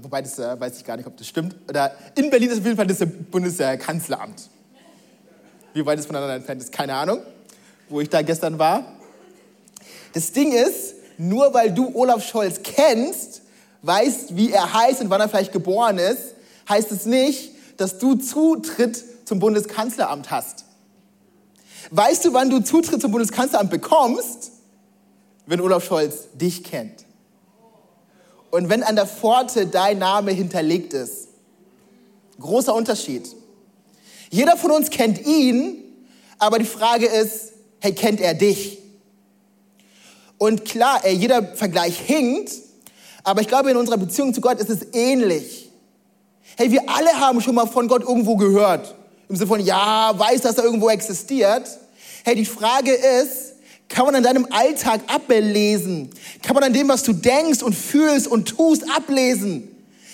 wobei 0.00 0.22
das 0.22 0.38
äh, 0.38 0.58
weiß 0.58 0.78
ich 0.78 0.84
gar 0.84 0.96
nicht, 0.96 1.06
ob 1.06 1.16
das 1.16 1.26
stimmt. 1.26 1.56
Oder 1.68 1.92
in 2.14 2.30
Berlin 2.30 2.50
ist 2.50 2.58
auf 2.58 2.64
jeden 2.64 2.76
Fall 2.76 2.86
das 2.86 2.98
Bundeskanzleramt. 3.30 4.48
Wie 5.74 5.84
weit 5.84 5.98
es 5.98 6.06
voneinander 6.06 6.36
entfernt 6.36 6.62
ist, 6.62 6.72
keine 6.72 6.94
Ahnung, 6.94 7.20
wo 7.88 8.00
ich 8.00 8.08
da 8.08 8.22
gestern 8.22 8.58
war. 8.58 8.96
Das 10.14 10.32
Ding 10.32 10.52
ist, 10.52 10.94
nur 11.18 11.52
weil 11.52 11.72
du 11.72 11.94
Olaf 11.94 12.24
Scholz 12.26 12.60
kennst, 12.62 13.42
weißt, 13.82 14.36
wie 14.36 14.52
er 14.52 14.72
heißt 14.72 15.02
und 15.02 15.10
wann 15.10 15.20
er 15.20 15.28
vielleicht 15.28 15.52
geboren 15.52 15.98
ist, 15.98 16.34
heißt 16.68 16.90
es 16.92 17.06
nicht, 17.06 17.52
dass 17.76 17.98
du 17.98 18.14
Zutritt 18.14 19.04
zum 19.26 19.38
Bundeskanzleramt 19.38 20.30
hast. 20.30 20.64
Weißt 21.90 22.24
du, 22.24 22.32
wann 22.32 22.50
du 22.50 22.60
Zutritt 22.60 23.00
zum 23.00 23.12
Bundeskanzleramt 23.12 23.70
bekommst? 23.70 24.52
Wenn 25.46 25.60
Olaf 25.60 25.84
Scholz 25.84 26.28
dich 26.34 26.64
kennt. 26.64 27.05
Und 28.50 28.68
wenn 28.68 28.82
an 28.82 28.96
der 28.96 29.06
Pforte 29.06 29.66
dein 29.66 29.98
Name 29.98 30.32
hinterlegt 30.32 30.92
ist, 30.92 31.28
großer 32.40 32.74
Unterschied. 32.74 33.26
Jeder 34.30 34.56
von 34.56 34.70
uns 34.70 34.90
kennt 34.90 35.26
ihn, 35.26 35.82
aber 36.38 36.58
die 36.58 36.64
Frage 36.64 37.06
ist, 37.06 37.52
hey, 37.80 37.92
kennt 37.94 38.20
er 38.20 38.34
dich? 38.34 38.78
Und 40.38 40.64
klar, 40.64 41.00
ey, 41.04 41.14
jeder 41.14 41.42
Vergleich 41.56 41.98
hinkt, 41.98 42.52
aber 43.24 43.40
ich 43.40 43.48
glaube, 43.48 43.70
in 43.70 43.76
unserer 43.76 43.96
Beziehung 43.96 44.34
zu 44.34 44.40
Gott 44.40 44.60
ist 44.60 44.70
es 44.70 44.94
ähnlich. 44.94 45.70
Hey, 46.56 46.70
wir 46.70 46.88
alle 46.88 47.12
haben 47.18 47.40
schon 47.40 47.54
mal 47.54 47.66
von 47.66 47.88
Gott 47.88 48.02
irgendwo 48.02 48.36
gehört. 48.36 48.94
Im 49.28 49.36
Sinne 49.36 49.48
von, 49.48 49.60
ja, 49.60 50.12
weiß, 50.16 50.42
dass 50.42 50.58
er 50.58 50.64
irgendwo 50.64 50.88
existiert. 50.88 51.68
Hey, 52.24 52.34
die 52.34 52.44
Frage 52.44 52.92
ist, 52.92 53.54
kann 53.88 54.06
man 54.06 54.14
an 54.16 54.22
deinem 54.22 54.46
Alltag 54.50 55.00
ablesen? 55.06 56.10
Kann 56.42 56.54
man 56.54 56.64
an 56.64 56.72
dem, 56.72 56.88
was 56.88 57.02
du 57.02 57.12
denkst 57.12 57.62
und 57.62 57.74
fühlst 57.74 58.26
und 58.26 58.48
tust, 58.48 58.84
ablesen? 58.90 59.68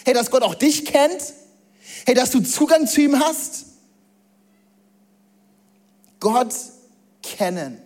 Hey, 0.04 0.14
dass 0.14 0.30
Gott 0.30 0.42
auch 0.42 0.54
dich 0.54 0.84
kennt? 0.84 1.32
Hey, 2.04 2.14
dass 2.14 2.30
du 2.30 2.40
Zugang 2.40 2.86
zu 2.86 3.00
ihm 3.00 3.18
hast? 3.18 3.66
Gott 6.20 6.54
kennen. 7.22 7.80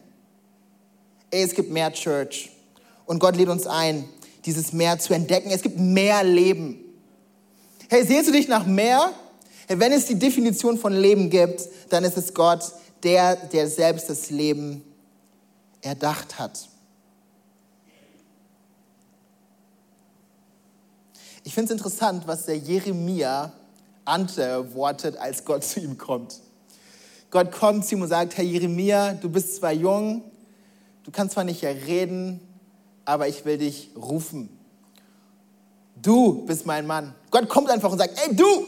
Ey, 1.31 1.43
es 1.43 1.55
gibt 1.55 1.71
mehr 1.71 1.93
Church. 1.93 2.51
Und 3.05 3.19
Gott 3.19 3.37
lädt 3.37 3.49
uns 3.49 3.67
ein, 3.67 4.09
dieses 4.45 4.73
Meer 4.73 4.99
zu 4.99 5.15
entdecken. 5.15 5.51
Es 5.51 5.63
gibt 5.63 5.79
mehr 5.79 6.25
Leben. 6.25 6.79
Hey, 7.89 8.05
sehnst 8.05 8.29
du 8.29 8.33
dich 8.33 8.49
nach 8.49 8.67
mehr? 8.67 9.13
Hey, 9.69 9.79
wenn 9.79 9.93
es 9.93 10.07
die 10.07 10.19
Definition 10.19 10.79
von 10.79 10.93
Leben 10.93 11.31
gibt, 11.31 11.63
dann 11.91 12.05
ist 12.05 12.17
es 12.17 12.35
Gott, 12.35 12.73
der, 13.03 13.37
der 13.37 13.69
selbst 13.69 14.11
das 14.11 14.31
Leben 14.31 14.83
erdacht 15.87 16.39
hat. 16.39 16.69
Ich 21.45 21.55
finde 21.55 21.73
es 21.73 21.79
interessant, 21.79 22.27
was 22.27 22.47
der 22.47 22.59
Jeremia 22.59 23.53
antwortet, 24.05 25.17
als 25.17 25.45
Gott 25.45 25.65
zu 25.65 25.81
ihm 25.81 25.97
kommt. 25.97 26.41
Gott 27.31 27.53
kommt 27.53 27.87
zu 27.87 27.95
ihm 27.95 28.03
und 28.03 28.09
sagt, 28.09 28.37
Herr 28.37 28.45
Jeremia, 28.45 29.15
du 29.15 29.29
bist 29.29 29.57
zwar 29.57 29.73
jung, 29.73 30.25
du 31.05 31.11
kannst 31.11 31.35
zwar 31.35 31.45
nicht 31.45 31.65
reden, 31.65 32.41
aber 33.05 33.29
ich 33.29 33.45
will 33.45 33.59
dich 33.59 33.91
rufen. 33.97 34.49
Du 36.03 36.45
bist 36.47 36.67
mein 36.67 36.87
Mann. 36.87 37.15
Gott 37.31 37.49
kommt 37.49 37.71
einfach 37.71 37.91
und 37.91 37.99
sagt, 37.99 38.21
ey 38.27 38.35
du! 38.35 38.67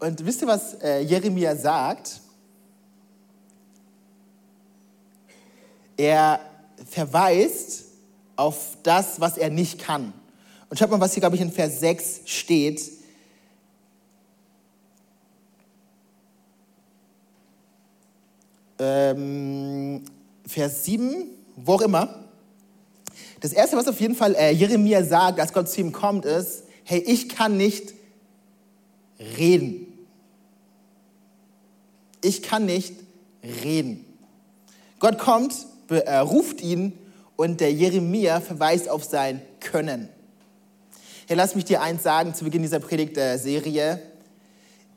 Und 0.00 0.24
wisst 0.24 0.42
ihr, 0.42 0.48
was 0.48 0.74
äh, 0.82 1.00
Jeremia 1.00 1.54
sagt? 1.56 2.20
Er 6.00 6.40
verweist 6.88 7.84
auf 8.34 8.78
das, 8.82 9.20
was 9.20 9.36
er 9.36 9.50
nicht 9.50 9.78
kann. 9.78 10.14
Und 10.70 10.78
schaut 10.78 10.90
mal, 10.90 10.98
was 10.98 11.12
hier, 11.12 11.20
glaube 11.20 11.36
ich, 11.36 11.42
in 11.42 11.52
Vers 11.52 11.80
6 11.80 12.22
steht. 12.24 12.80
Ähm, 18.78 20.02
Vers 20.46 20.86
7, 20.86 21.26
wo 21.56 21.74
auch 21.74 21.82
immer. 21.82 22.24
Das 23.40 23.52
Erste, 23.52 23.76
was 23.76 23.86
auf 23.86 24.00
jeden 24.00 24.14
Fall 24.14 24.34
äh, 24.36 24.52
Jeremia 24.52 25.04
sagt, 25.04 25.38
als 25.38 25.52
Gott 25.52 25.68
zu 25.68 25.82
ihm 25.82 25.92
kommt, 25.92 26.24
ist, 26.24 26.62
hey, 26.84 27.00
ich 27.00 27.28
kann 27.28 27.58
nicht 27.58 27.92
reden. 29.18 29.86
Ich 32.24 32.42
kann 32.42 32.64
nicht 32.64 32.94
reden. 33.44 34.06
Gott 34.98 35.18
kommt, 35.18 35.66
ruft 35.90 36.60
ihn 36.60 36.92
und 37.36 37.60
der 37.60 37.72
Jeremia 37.72 38.40
verweist 38.40 38.88
auf 38.88 39.04
sein 39.04 39.42
Können. 39.60 40.08
Hey, 41.26 41.36
lass 41.36 41.54
mich 41.54 41.64
dir 41.64 41.80
eins 41.80 42.02
sagen 42.02 42.34
zu 42.34 42.44
Beginn 42.44 42.62
dieser 42.62 42.80
Predigtserie. 42.80 44.00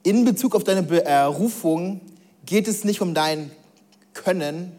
In 0.04 0.26
Bezug 0.26 0.56
auf 0.56 0.64
deine 0.64 0.84
Berufung 0.84 2.02
geht 2.46 2.68
es 2.68 2.84
nicht 2.84 3.02
um 3.02 3.14
dein 3.14 3.52
Können, 4.14 4.78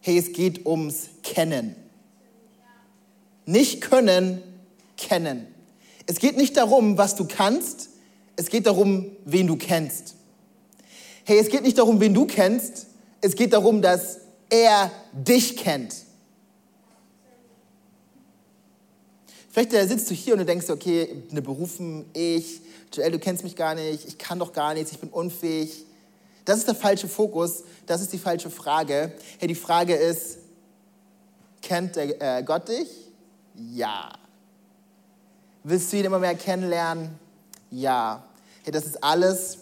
hey, 0.00 0.18
es 0.18 0.32
geht 0.32 0.66
ums 0.66 1.08
Kennen. 1.22 1.76
Nicht 3.44 3.80
können, 3.80 4.42
kennen. 4.96 5.46
Es 6.06 6.18
geht 6.18 6.36
nicht 6.36 6.56
darum, 6.56 6.98
was 6.98 7.16
du 7.16 7.26
kannst, 7.26 7.90
es 8.36 8.48
geht 8.50 8.66
darum, 8.66 9.06
wen 9.24 9.46
du 9.46 9.56
kennst. 9.56 10.14
Hey, 11.24 11.38
es 11.38 11.48
geht 11.48 11.62
nicht 11.62 11.78
darum, 11.78 12.00
wen 12.00 12.14
du 12.14 12.26
kennst, 12.26 12.86
es 13.20 13.34
geht 13.34 13.52
darum, 13.52 13.82
dass 13.82 14.20
er 14.50 14.90
dich 15.12 15.56
kennt. 15.56 15.94
Vielleicht 19.50 19.72
äh, 19.72 19.86
sitzt 19.86 20.10
du 20.10 20.14
hier 20.14 20.34
und 20.34 20.40
du 20.40 20.44
denkst, 20.44 20.70
okay, 20.70 21.24
eine 21.30 21.42
Berufen, 21.42 22.04
ich, 22.12 22.60
Joel, 22.92 23.10
du 23.10 23.18
kennst 23.18 23.42
mich 23.42 23.56
gar 23.56 23.74
nicht, 23.74 24.06
ich 24.06 24.18
kann 24.18 24.38
doch 24.38 24.52
gar 24.52 24.74
nichts, 24.74 24.92
ich 24.92 24.98
bin 24.98 25.10
unfähig. 25.10 25.84
Das 26.44 26.58
ist 26.58 26.68
der 26.68 26.74
falsche 26.74 27.08
Fokus, 27.08 27.64
das 27.86 28.00
ist 28.00 28.12
die 28.12 28.18
falsche 28.18 28.50
Frage. 28.50 29.12
Hey, 29.38 29.48
die 29.48 29.54
Frage 29.54 29.94
ist, 29.94 30.38
kennt 31.60 31.96
der, 31.96 32.38
äh, 32.38 32.42
Gott 32.42 32.68
dich? 32.68 32.88
Ja. 33.54 34.12
Willst 35.64 35.92
du 35.92 35.96
ihn 35.96 36.04
immer 36.04 36.18
mehr 36.18 36.34
kennenlernen? 36.34 37.18
Ja. 37.70 38.24
Hey, 38.62 38.72
das 38.72 38.86
ist 38.86 39.02
alles, 39.02 39.58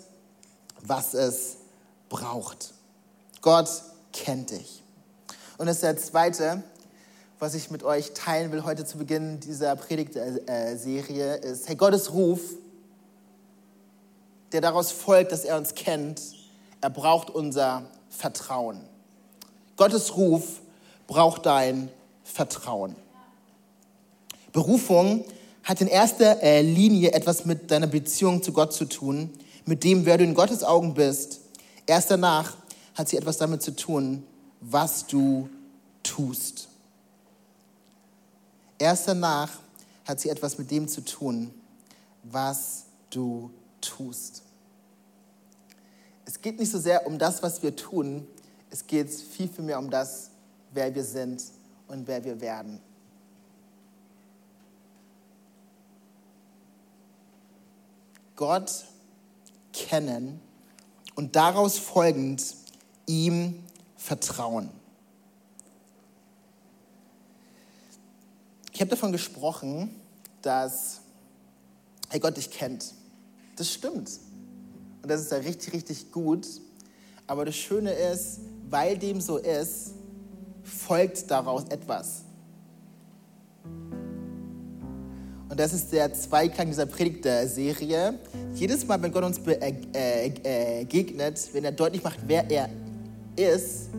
was 0.83 1.15
es 1.15 1.57
braucht. 2.09 2.75
Gott 3.41 3.69
kennt 4.17 4.51
dich. 4.51 4.83
Und 5.59 5.67
das 5.67 5.77
ist 5.77 5.83
der 5.83 5.97
zweite, 5.97 6.63
was 7.39 7.55
ich 7.55 7.71
mit 7.71 7.83
euch 7.83 8.13
teilen 8.13 8.53
will 8.53 8.65
heute 8.65 8.85
zu 8.85 8.99
Beginn 8.99 9.41
dieser 9.41 9.77
Predigtserie, 9.77 11.37
ist, 11.37 11.69
hey, 11.69 11.77
Gottes 11.77 12.13
Ruf, 12.13 12.41
der 14.53 14.61
daraus 14.61 14.91
folgt, 14.93 15.33
dass 15.33 15.45
er 15.45 15.57
uns 15.57 15.75
kennt, 15.75 16.21
er 16.81 16.91
braucht 16.91 17.31
unser 17.31 17.83
Vertrauen. 18.09 18.81
Gottes 19.77 20.17
Ruf 20.17 20.61
braucht 21.07 21.47
dein 21.47 21.91
Vertrauen. 22.25 22.97
Berufung 24.53 25.25
hat 25.63 25.81
in 25.81 25.89
erster 25.89 26.43
äh, 26.43 26.63
Linie 26.63 27.13
etwas 27.13 27.45
mit 27.45 27.71
deiner 27.71 27.87
Beziehung 27.87 28.43
zu 28.43 28.53
Gott 28.53 28.73
zu 28.73 28.87
tun, 28.87 29.31
mit 29.67 29.85
dem, 29.85 30.07
wer 30.07 30.17
du 30.17 30.25
in 30.25 30.35
Gottes 30.35 30.63
Augen 30.63 30.95
bist. 30.95 31.41
Erst 31.87 32.11
danach 32.11 32.57
hat 32.97 33.09
sie 33.09 33.19
etwas 33.19 33.37
damit 33.37 33.63
zu 33.63 33.77
tun, 33.77 34.27
was 34.61 35.07
du 35.07 35.51
tust. 36.03 36.69
Erst 38.79 39.07
danach 39.07 39.51
hat 40.07 40.19
sie 40.19 40.31
etwas 40.31 40.57
mit 40.57 40.71
dem 40.71 40.89
zu 40.89 41.03
tun, 41.03 41.53
was 42.23 42.85
du 43.11 43.51
tust. 43.81 44.43
Es 46.25 46.41
geht 46.41 46.59
nicht 46.59 46.71
so 46.71 46.79
sehr 46.79 47.07
um 47.07 47.19
das, 47.19 47.43
was 47.43 47.63
wir 47.63 47.77
tun, 47.77 48.27
es 48.71 48.87
geht 48.87 49.11
viel, 49.11 49.49
viel 49.49 49.65
mehr 49.65 49.79
um 49.79 49.91
das, 49.91 50.31
wer 50.73 50.95
wir 50.95 51.05
sind 51.05 51.43
und 51.89 52.07
wer 52.07 52.25
wir 52.25 52.41
werden. 52.41 52.81
Gott 58.35 58.85
kennen 59.73 60.41
und 61.15 61.37
daraus 61.37 61.79
folgend 61.79 62.45
ihm 63.07 63.63
vertrauen. 63.97 64.69
Ich 68.73 68.81
habe 68.81 68.91
davon 68.91 69.13
gesprochen, 69.13 69.91
dass 70.43 71.01
hey 72.09 72.21
Gott 72.21 72.37
dich 72.37 72.51
kennt. 72.51 72.93
Das 73.57 73.73
stimmt. 73.73 74.11
Und 75.03 75.11
das 75.11 75.23
ist 75.23 75.31
ja 75.31 75.39
richtig, 75.39 75.73
richtig 75.73 76.13
gut. 76.13 76.47
Aber 77.27 77.45
das 77.45 77.57
Schöne 77.57 77.93
ist, 77.93 78.41
weil 78.69 78.99
dem 78.99 79.21
so 79.21 79.39
ist, 79.39 79.95
folgt 80.63 81.31
daraus 81.31 81.65
etwas. 81.69 82.23
Und 85.49 85.61
das 85.61 85.73
ist 85.73 85.93
der 85.93 86.13
Zweiklang 86.13 86.69
dieser 86.69 86.87
Predigtserie. 86.87 88.19
Jedes 88.55 88.87
Mal, 88.87 89.01
wenn 89.01 89.11
Gott 89.11 89.25
uns 89.25 89.39
begegnet, 89.39 89.97
äh, 89.97 90.81
äh, 90.81 91.55
wenn 91.55 91.65
er 91.65 91.73
deutlich 91.73 92.03
macht, 92.03 92.19
wer 92.27 92.51
er 92.51 92.69
ist, 93.37 93.91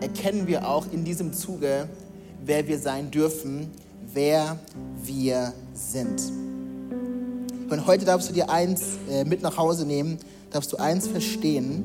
erkennen 0.00 0.46
wir 0.46 0.68
auch 0.68 0.86
in 0.92 1.04
diesem 1.04 1.32
Zuge, 1.32 1.88
wer 2.44 2.66
wir 2.66 2.78
sein 2.78 3.10
dürfen 3.10 3.70
wer 4.16 4.58
wir 5.02 5.52
sind. 5.74 6.32
Und 7.70 7.86
heute 7.86 8.06
darfst 8.06 8.30
du 8.30 8.32
dir 8.32 8.48
eins 8.48 8.96
äh, 9.10 9.24
mit 9.24 9.42
nach 9.42 9.58
Hause 9.58 9.84
nehmen, 9.84 10.18
darfst 10.50 10.72
du 10.72 10.78
eins 10.78 11.06
verstehen. 11.06 11.84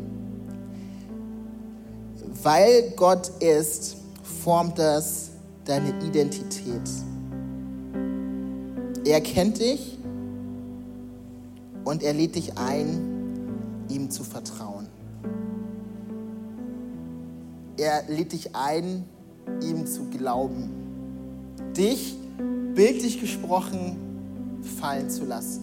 Weil 2.42 2.92
Gott 2.96 3.30
ist, 3.42 3.98
formt 4.44 4.80
das 4.80 5.32
deine 5.66 5.90
Identität. 6.06 6.90
Er 9.04 9.20
kennt 9.20 9.60
dich 9.60 9.98
und 11.84 12.02
er 12.02 12.14
lädt 12.14 12.36
dich 12.36 12.58
ein, 12.58 13.86
ihm 13.90 14.10
zu 14.10 14.24
vertrauen. 14.24 14.71
Er 17.82 18.04
lädt 18.08 18.32
dich 18.32 18.56
ein, 18.56 19.06
ihm 19.64 19.88
zu 19.88 20.04
glauben. 20.16 20.70
Dich 21.76 22.16
bildlich 22.76 23.20
gesprochen 23.20 23.98
fallen 24.80 25.10
zu 25.10 25.26
lassen. 25.26 25.62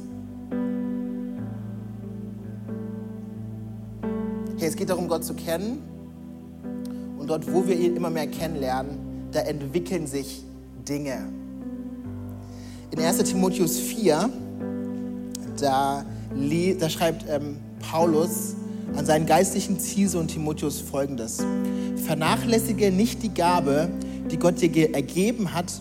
Hey, 4.56 4.66
es 4.66 4.74
geht 4.74 4.90
darum, 4.90 5.06
Gott 5.06 5.24
zu 5.24 5.34
kennen. 5.34 5.80
Und 7.20 7.30
dort, 7.30 7.52
wo 7.52 7.64
wir 7.64 7.78
ihn 7.78 7.94
immer 7.94 8.10
mehr 8.10 8.26
kennenlernen, 8.26 8.98
da 9.30 9.42
entwickeln 9.42 10.08
sich 10.08 10.42
Dinge. 10.88 11.28
In 12.90 12.98
1 12.98 13.18
Timotheus 13.18 13.78
4, 13.78 14.28
da, 15.60 16.04
da 16.80 16.90
schreibt 16.90 17.26
ähm, 17.28 17.58
Paulus 17.78 18.56
an 18.96 19.06
seinen 19.06 19.26
geistlichen 19.26 19.78
Zielsohn 19.78 20.28
Timotheus 20.28 20.80
folgendes. 20.80 21.38
Vernachlässige 22.04 22.90
nicht 22.90 23.22
die 23.22 23.32
Gabe, 23.32 23.88
die 24.30 24.38
Gott 24.38 24.60
dir 24.60 24.94
ergeben 24.94 25.54
hat, 25.54 25.80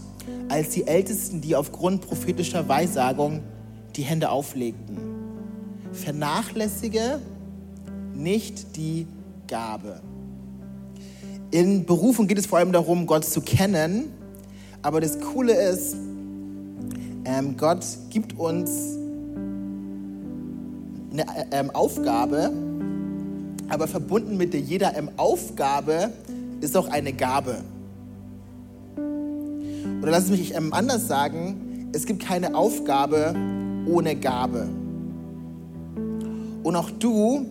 als 0.49 0.69
die 0.69 0.87
Ältesten, 0.87 1.41
die 1.41 1.55
aufgrund 1.55 2.01
prophetischer 2.01 2.67
Weissagung 2.67 3.41
die 3.95 4.03
Hände 4.03 4.29
auflegten. 4.29 4.97
Vernachlässige 5.91 7.19
nicht 8.13 8.75
die 8.75 9.07
Gabe. 9.47 10.01
In 11.51 11.85
Berufung 11.85 12.27
geht 12.27 12.37
es 12.37 12.45
vor 12.45 12.59
allem 12.59 12.71
darum, 12.71 13.07
Gott 13.07 13.25
zu 13.25 13.41
kennen. 13.41 14.11
Aber 14.81 15.01
das 15.01 15.19
Coole 15.19 15.53
ist, 15.53 15.95
ähm, 17.25 17.57
Gott 17.57 17.85
gibt 18.09 18.37
uns 18.37 18.97
eine 21.11 21.25
ähm, 21.51 21.71
Aufgabe, 21.71 22.51
aber 23.69 23.87
verbunden 23.87 24.37
mit 24.37 24.53
jeder 24.53 24.97
ähm, 24.97 25.09
Aufgabe 25.17 26.11
ist 26.61 26.75
auch 26.77 26.89
eine 26.89 27.13
Gabe. 27.13 27.57
Oder 30.01 30.11
lass 30.11 30.25
es 30.25 30.29
mich 30.29 30.57
anders 30.57 31.07
sagen, 31.07 31.89
es 31.93 32.05
gibt 32.05 32.23
keine 32.23 32.55
Aufgabe 32.55 33.33
ohne 33.85 34.15
Gabe. 34.15 34.67
Und 36.63 36.75
auch 36.75 36.91
du 36.91 37.45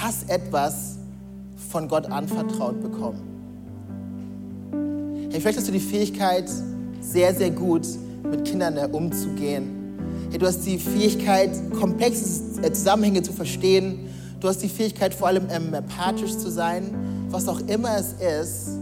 hast 0.00 0.30
etwas 0.30 0.96
von 1.70 1.88
Gott 1.88 2.06
anvertraut 2.06 2.80
bekommen. 2.80 3.20
Hey, 5.30 5.40
vielleicht 5.40 5.58
hast 5.58 5.68
du 5.68 5.72
die 5.72 5.80
Fähigkeit, 5.80 6.48
sehr, 7.00 7.34
sehr 7.34 7.50
gut 7.50 7.86
mit 8.30 8.44
Kindern 8.44 8.76
äh, 8.76 8.88
umzugehen. 8.90 9.98
Hey, 10.30 10.38
du 10.38 10.46
hast 10.46 10.64
die 10.64 10.78
Fähigkeit, 10.78 11.50
komplexe 11.78 12.62
äh, 12.62 12.72
Zusammenhänge 12.72 13.22
zu 13.22 13.32
verstehen. 13.32 14.03
Du 14.44 14.50
hast 14.50 14.58
die 14.58 14.68
Fähigkeit, 14.68 15.14
vor 15.14 15.28
allem 15.28 15.48
ähm, 15.50 15.72
empathisch 15.72 16.36
zu 16.36 16.50
sein. 16.50 16.94
Was 17.30 17.48
auch 17.48 17.60
immer 17.60 17.96
es 17.96 18.12
ist, 18.12 18.72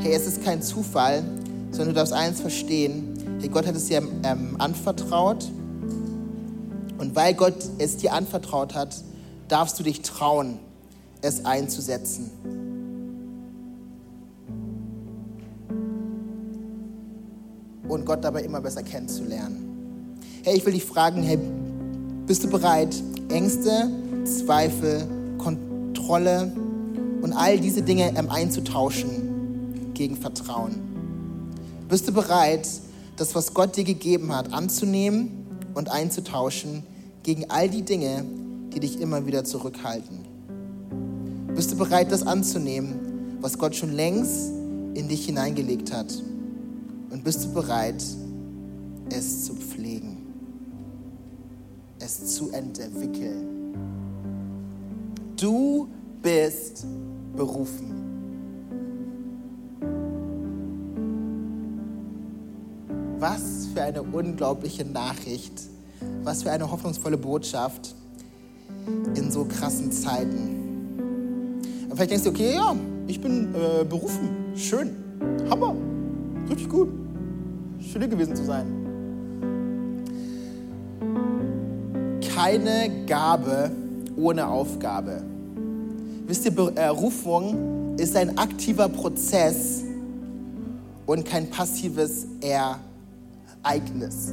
hey, 0.00 0.12
es 0.12 0.26
ist 0.26 0.44
kein 0.44 0.60
Zufall, 0.60 1.22
sondern 1.70 1.88
du 1.88 1.94
darfst 1.94 2.12
eins 2.12 2.42
verstehen, 2.42 3.14
Hey, 3.40 3.48
Gott 3.48 3.66
hat 3.66 3.74
es 3.74 3.86
dir 3.86 4.02
ähm, 4.24 4.56
anvertraut. 4.58 5.46
Und 6.98 7.16
weil 7.16 7.32
Gott 7.32 7.54
es 7.78 7.96
dir 7.96 8.12
anvertraut 8.12 8.74
hat, 8.74 8.94
darfst 9.48 9.78
du 9.78 9.84
dich 9.84 10.02
trauen, 10.02 10.58
es 11.22 11.46
einzusetzen. 11.46 12.30
Und 17.88 18.04
Gott 18.04 18.22
dabei 18.22 18.42
immer 18.42 18.60
besser 18.60 18.82
kennenzulernen. 18.82 20.18
Hey, 20.42 20.58
ich 20.58 20.66
will 20.66 20.74
dich 20.74 20.84
fragen, 20.84 21.22
hey, 21.22 21.38
bist 22.26 22.44
du 22.44 22.50
bereit, 22.50 22.94
Ängste, 23.30 23.88
Zweifel, 24.28 25.06
Kontrolle 25.38 26.52
und 27.22 27.32
all 27.32 27.58
diese 27.58 27.82
Dinge 27.82 28.14
ähm, 28.16 28.28
einzutauschen 28.28 29.92
gegen 29.94 30.16
Vertrauen? 30.16 30.74
Bist 31.88 32.06
du 32.06 32.12
bereit, 32.12 32.68
das, 33.16 33.34
was 33.34 33.54
Gott 33.54 33.76
dir 33.76 33.84
gegeben 33.84 34.34
hat, 34.34 34.52
anzunehmen 34.52 35.46
und 35.74 35.90
einzutauschen 35.90 36.82
gegen 37.22 37.50
all 37.50 37.68
die 37.68 37.82
Dinge, 37.82 38.24
die 38.74 38.80
dich 38.80 39.00
immer 39.00 39.26
wieder 39.26 39.44
zurückhalten? 39.44 40.18
Bist 41.54 41.72
du 41.72 41.76
bereit, 41.76 42.12
das 42.12 42.26
anzunehmen, 42.26 43.38
was 43.40 43.58
Gott 43.58 43.74
schon 43.74 43.92
längst 43.92 44.52
in 44.94 45.08
dich 45.08 45.26
hineingelegt 45.26 45.92
hat? 45.92 46.12
Und 47.10 47.24
bist 47.24 47.44
du 47.44 47.52
bereit, 47.52 48.04
es 49.10 49.44
zu 49.44 49.54
pflegen, 49.54 50.18
es 51.98 52.34
zu 52.34 52.50
entwickeln? 52.50 53.57
Du 55.40 55.88
bist 56.20 56.84
berufen. 57.36 57.94
Was 63.20 63.68
für 63.72 63.82
eine 63.82 64.02
unglaubliche 64.02 64.84
Nachricht, 64.84 65.52
was 66.24 66.42
für 66.42 66.50
eine 66.50 66.68
hoffnungsvolle 66.68 67.16
Botschaft 67.16 67.94
in 69.14 69.30
so 69.30 69.44
krassen 69.44 69.92
Zeiten. 69.92 71.60
Und 71.88 71.94
vielleicht 71.94 72.10
denkst 72.10 72.24
du, 72.24 72.30
okay, 72.30 72.54
ja, 72.54 72.74
ich 73.06 73.20
bin 73.20 73.54
äh, 73.54 73.84
berufen, 73.84 74.30
schön, 74.56 74.90
Hammer, 75.48 75.76
richtig 76.50 76.68
gut, 76.68 76.88
schön 77.80 78.10
gewesen 78.10 78.34
zu 78.34 78.44
sein. 78.44 78.66
Keine 82.34 83.04
Gabe 83.06 83.70
ohne 84.18 84.48
Aufgabe. 84.48 85.22
Wisst 86.26 86.44
ihr, 86.44 86.50
Berufung 86.50 87.96
ist 87.96 88.16
ein 88.16 88.36
aktiver 88.36 88.88
Prozess 88.88 89.82
und 91.06 91.24
kein 91.24 91.48
passives 91.48 92.26
Ereignis. 92.40 92.88
Ereignis. 93.62 94.32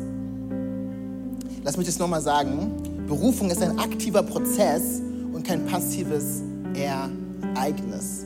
Lass 1.64 1.78
mich 1.78 1.88
das 1.88 2.00
nochmal 2.00 2.22
sagen. 2.22 2.72
Berufung 3.08 3.50
ist 3.50 3.62
ein 3.62 3.78
aktiver 3.80 4.24
Prozess 4.24 5.02
und 5.34 5.46
kein 5.46 5.66
passives 5.66 6.42
Ereignis. 6.74 8.26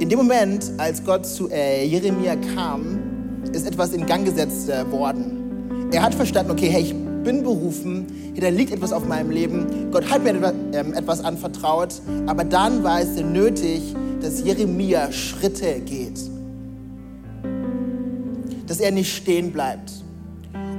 In 0.00 0.08
dem 0.08 0.18
Moment, 0.18 0.70
als 0.78 1.02
Gott 1.04 1.26
zu 1.26 1.50
äh, 1.50 1.84
Jeremia 1.86 2.36
kam, 2.54 2.98
ist 3.52 3.66
etwas 3.66 3.92
in 3.92 4.06
Gang 4.06 4.24
gesetzt 4.24 4.68
äh, 4.68 4.90
worden. 4.90 5.88
Er 5.92 6.02
hat 6.02 6.14
verstanden, 6.14 6.50
okay, 6.52 6.68
hey, 6.68 6.82
ich 6.82 6.94
bin 7.24 7.42
berufen, 7.42 8.06
hier, 8.34 8.42
da 8.42 8.48
liegt 8.48 8.72
etwas 8.72 8.92
auf 8.92 9.06
meinem 9.06 9.30
Leben. 9.30 9.90
Gott 9.90 10.10
hat 10.10 10.22
mir 10.22 10.30
etwas, 10.30 10.52
ähm, 10.72 10.94
etwas 10.94 11.24
anvertraut, 11.24 11.94
aber 12.26 12.44
dann 12.44 12.84
war 12.84 13.00
es 13.00 13.16
nötig, 13.16 13.94
dass 14.20 14.44
Jeremia 14.44 15.10
Schritte 15.10 15.80
geht. 15.80 16.20
Dass 18.66 18.80
er 18.80 18.92
nicht 18.92 19.14
stehen 19.14 19.50
bleibt 19.50 19.90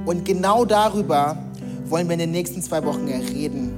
und 0.06 0.24
genau 0.24 0.66
darüber 0.66 1.38
wollen 1.88 2.08
wir 2.08 2.14
in 2.14 2.20
den 2.20 2.32
nächsten 2.32 2.62
zwei 2.62 2.84
Wochen 2.86 3.08
reden. 3.08 3.72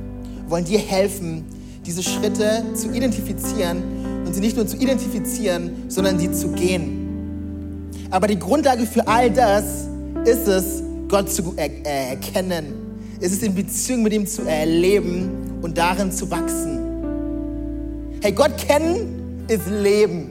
Wir 0.44 0.52
wollen 0.52 0.66
dir 0.66 0.80
helfen, 0.80 1.46
diese 1.86 2.04
Schritte 2.04 2.64
zu 2.74 2.92
identifizieren 2.92 3.82
und 4.26 4.34
sie 4.34 4.42
nicht 4.42 4.58
nur 4.58 4.68
zu 4.68 4.78
identifizieren, 4.78 5.72
sondern 5.88 6.20
sie 6.20 6.32
zu 6.32 6.50
gehen. 6.50 7.90
Aber 8.12 8.28
die 8.28 8.40
Grundlage 8.40 8.86
für 8.86 9.08
all 9.08 9.32
das 9.32 9.88
ist 10.26 10.48
es, 10.48 10.84
Gott 11.08 11.32
zu 11.32 11.54
erkennen. 11.58 12.74
Es 13.20 13.32
ist 13.32 13.44
in 13.44 13.56
Beziehung 13.56 14.04
mit 14.04 14.14
ihm 14.14 14.28
zu 14.28 14.44
erleben 14.44 15.60
und 15.62 15.78
darin 15.78 16.12
zu 16.12 16.30
wachsen. 16.30 16.80
Hey, 18.22 18.32
Gott 18.32 18.58
kennen 18.58 19.46
ist 19.48 19.68
Leben. 19.70 20.30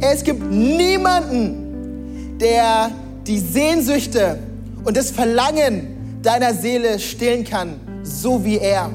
Hey, 0.00 0.14
es 0.14 0.22
gibt 0.22 0.50
niemanden, 0.50 2.38
der 2.38 2.90
die 3.26 3.38
Sehnsüchte 3.38 4.38
und 4.84 4.96
das 4.96 5.10
Verlangen 5.10 6.20
deiner 6.22 6.54
Seele 6.54 6.98
stillen 6.98 7.44
kann, 7.44 7.80
so 8.02 8.44
wie 8.44 8.58
er. 8.58 8.90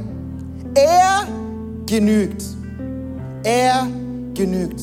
Er 0.75 1.27
genügt. 1.85 2.43
Er 3.43 3.87
genügt. 4.33 4.81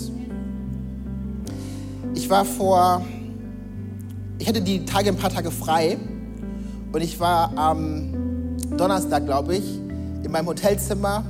Ich 2.14 2.28
war 2.28 2.44
vor, 2.44 3.02
ich 4.38 4.48
hatte 4.48 4.62
die 4.62 4.85
Tage 4.85 5.09
ein 5.09 5.16
paar 5.16 5.31
Tage 5.31 5.51
frei 5.51 5.98
und 6.92 7.01
ich 7.01 7.18
war 7.18 7.57
am 7.57 8.57
Donnerstag, 8.77 9.27
glaube 9.27 9.57
ich, 9.57 9.64
in 10.22 10.31
meinem 10.31 10.46
Hotelzimmer 10.46 11.24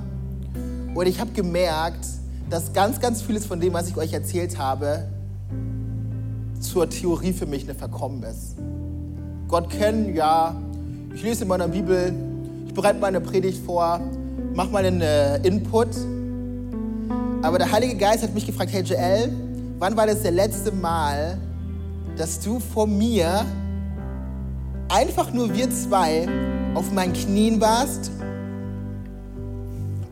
und 0.94 1.06
ich 1.06 1.20
habe 1.20 1.30
gemerkt, 1.32 2.06
dass 2.50 2.72
ganz, 2.72 3.00
ganz 3.00 3.22
vieles 3.22 3.46
von 3.46 3.60
dem, 3.60 3.72
was 3.72 3.88
ich 3.88 3.96
euch 3.96 4.12
erzählt 4.12 4.58
habe, 4.58 5.08
zur 6.60 6.88
Theorie 6.88 7.32
für 7.32 7.46
mich 7.46 7.64
eine 7.64 7.74
verkommen 7.74 8.22
ist. 8.22 8.56
Gott 9.48 9.70
kennen, 9.70 10.14
ja. 10.14 10.54
Ich 11.14 11.22
lese 11.22 11.42
in 11.42 11.48
meiner 11.48 11.68
Bibel, 11.68 12.12
ich 12.66 12.74
bereite 12.74 12.98
meine 12.98 13.20
Predigt 13.20 13.64
vor, 13.64 14.00
mache 14.54 14.68
mal 14.68 14.84
einen 14.84 15.00
äh, 15.00 15.38
Input. 15.46 15.88
Aber 17.42 17.58
der 17.58 17.70
Heilige 17.70 17.96
Geist 17.96 18.22
hat 18.22 18.34
mich 18.34 18.46
gefragt, 18.46 18.72
hey 18.72 18.82
Joel, 18.82 19.32
wann 19.78 19.96
war 19.96 20.06
das 20.06 20.22
der 20.22 20.32
letzte 20.32 20.72
Mal, 20.72 21.38
dass 22.18 22.40
du 22.40 22.58
vor 22.58 22.86
mir 22.86 23.46
einfach 24.88 25.32
nur 25.32 25.54
wir 25.54 25.70
zwei 25.70 26.28
auf 26.74 26.92
meinen 26.92 27.12
Knien 27.12 27.60
warst 27.60 28.10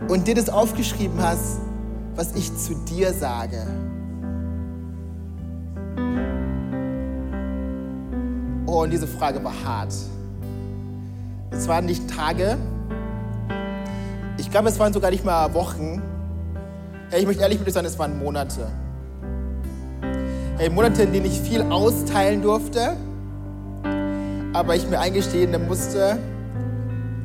und 0.09 0.29
dir 0.29 0.37
das 0.37 0.49
aufgeschrieben 0.49 1.21
hast, 1.21 1.59
was 2.15 2.35
ich 2.37 2.57
zu 2.57 2.75
dir 2.75 3.13
sage? 3.13 3.67
Oh, 8.67 8.83
und 8.83 8.91
diese 8.91 9.07
Frage 9.07 9.43
war 9.43 9.55
hart. 9.65 9.95
Es 11.51 11.67
waren 11.67 11.87
nicht 11.87 12.09
Tage. 12.09 12.57
Ich 14.39 14.51
glaube, 14.51 14.69
es 14.69 14.79
waren 14.79 14.93
sogar 14.93 15.11
nicht 15.11 15.25
mal 15.25 15.55
Wochen. 15.55 16.03
Ich 17.17 17.27
möchte 17.27 17.43
ehrlich 17.43 17.59
mit 17.59 17.67
euch 17.67 17.75
sagen, 17.75 17.87
es 17.87 17.99
waren 17.99 18.19
Monate. 18.19 18.69
Hey, 20.59 20.71
Monate, 20.71 21.03
in 21.03 21.13
denen 21.13 21.27
ich 21.27 21.41
viel 21.41 21.63
austeilen 21.63 22.43
durfte, 22.43 22.97
aber 24.53 24.75
ich 24.75 24.89
mir 24.89 24.99
eingestehen 24.99 25.55
musste, 25.69 26.19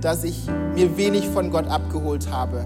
dass 0.01 0.23
ich 0.23 0.47
mir 0.75 0.97
wenig 0.97 1.27
von 1.29 1.49
Gott 1.49 1.67
abgeholt 1.67 2.29
habe. 2.29 2.65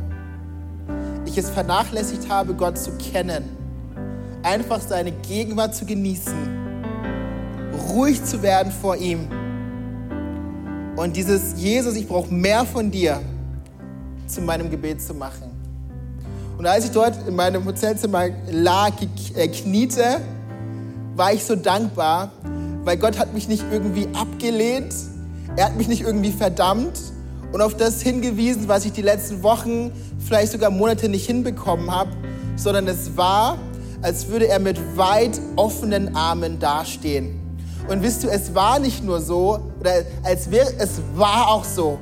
Ich 1.26 1.38
es 1.38 1.50
vernachlässigt 1.50 2.30
habe, 2.30 2.54
Gott 2.56 2.78
zu 2.78 2.92
kennen, 2.98 3.44
einfach 4.42 4.82
seine 4.82 5.12
Gegenwart 5.12 5.76
zu 5.76 5.86
genießen 5.86 6.56
ruhig 7.96 8.24
zu 8.24 8.42
werden 8.42 8.72
vor 8.72 8.98
ihm. 8.98 9.28
Und 10.96 11.16
dieses 11.16 11.62
Jesus, 11.62 11.96
ich 11.96 12.08
brauche 12.08 12.34
mehr 12.34 12.66
von 12.66 12.92
dir, 12.92 13.22
zu 14.28 14.42
meinem 14.42 14.70
Gebet 14.70 15.02
zu 15.02 15.14
machen. 15.14 15.52
Und 16.58 16.66
als 16.66 16.86
ich 16.86 16.92
dort 16.92 17.28
in 17.28 17.36
meinem 17.36 17.66
Hotelzimmer 17.66 18.30
lag, 18.50 18.94
äh, 19.36 19.48
kniete, 19.50 20.22
war 21.16 21.34
ich 21.34 21.46
so 21.46 21.56
dankbar, 21.56 22.32
weil 22.84 22.98
Gott 22.98 23.18
hat 23.18 23.34
mich 23.34 23.48
nicht 23.48 23.64
irgendwie 23.72 24.08
abgelehnt, 24.14 24.94
er 25.56 25.66
hat 25.66 25.78
mich 25.78 25.88
nicht 25.88 26.02
irgendwie 26.02 26.32
verdammt 26.32 27.00
und 27.52 27.62
auf 27.62 27.76
das 27.76 28.02
hingewiesen, 28.02 28.68
was 28.68 28.86
ich 28.86 28.92
die 28.92 29.02
letzten 29.02 29.42
Wochen, 29.44 29.92
vielleicht 30.20 30.52
sogar 30.52 30.70
Monate 30.72 31.08
nicht 31.08 31.26
hinbekommen 31.26 31.90
habe, 31.90 32.12
sondern 32.56 32.88
es 32.88 33.16
war, 33.16 33.58
als 34.02 34.28
würde 34.28 34.48
er 34.48 34.60
mit 34.60 34.80
weit 34.98 35.40
offenen 35.56 36.16
Armen 36.16 36.60
dastehen. 36.60 37.40
Und 37.88 38.02
wisst 38.02 38.24
du, 38.24 38.28
es 38.28 38.54
war 38.56 38.80
nicht 38.80 39.04
nur 39.04 39.22
so, 39.22 39.60
oder 39.80 39.92
als 40.24 40.52
wäre, 40.52 40.68
es 40.80 41.00
war 41.16 41.48
auch 41.50 41.64
so. 41.64 42.00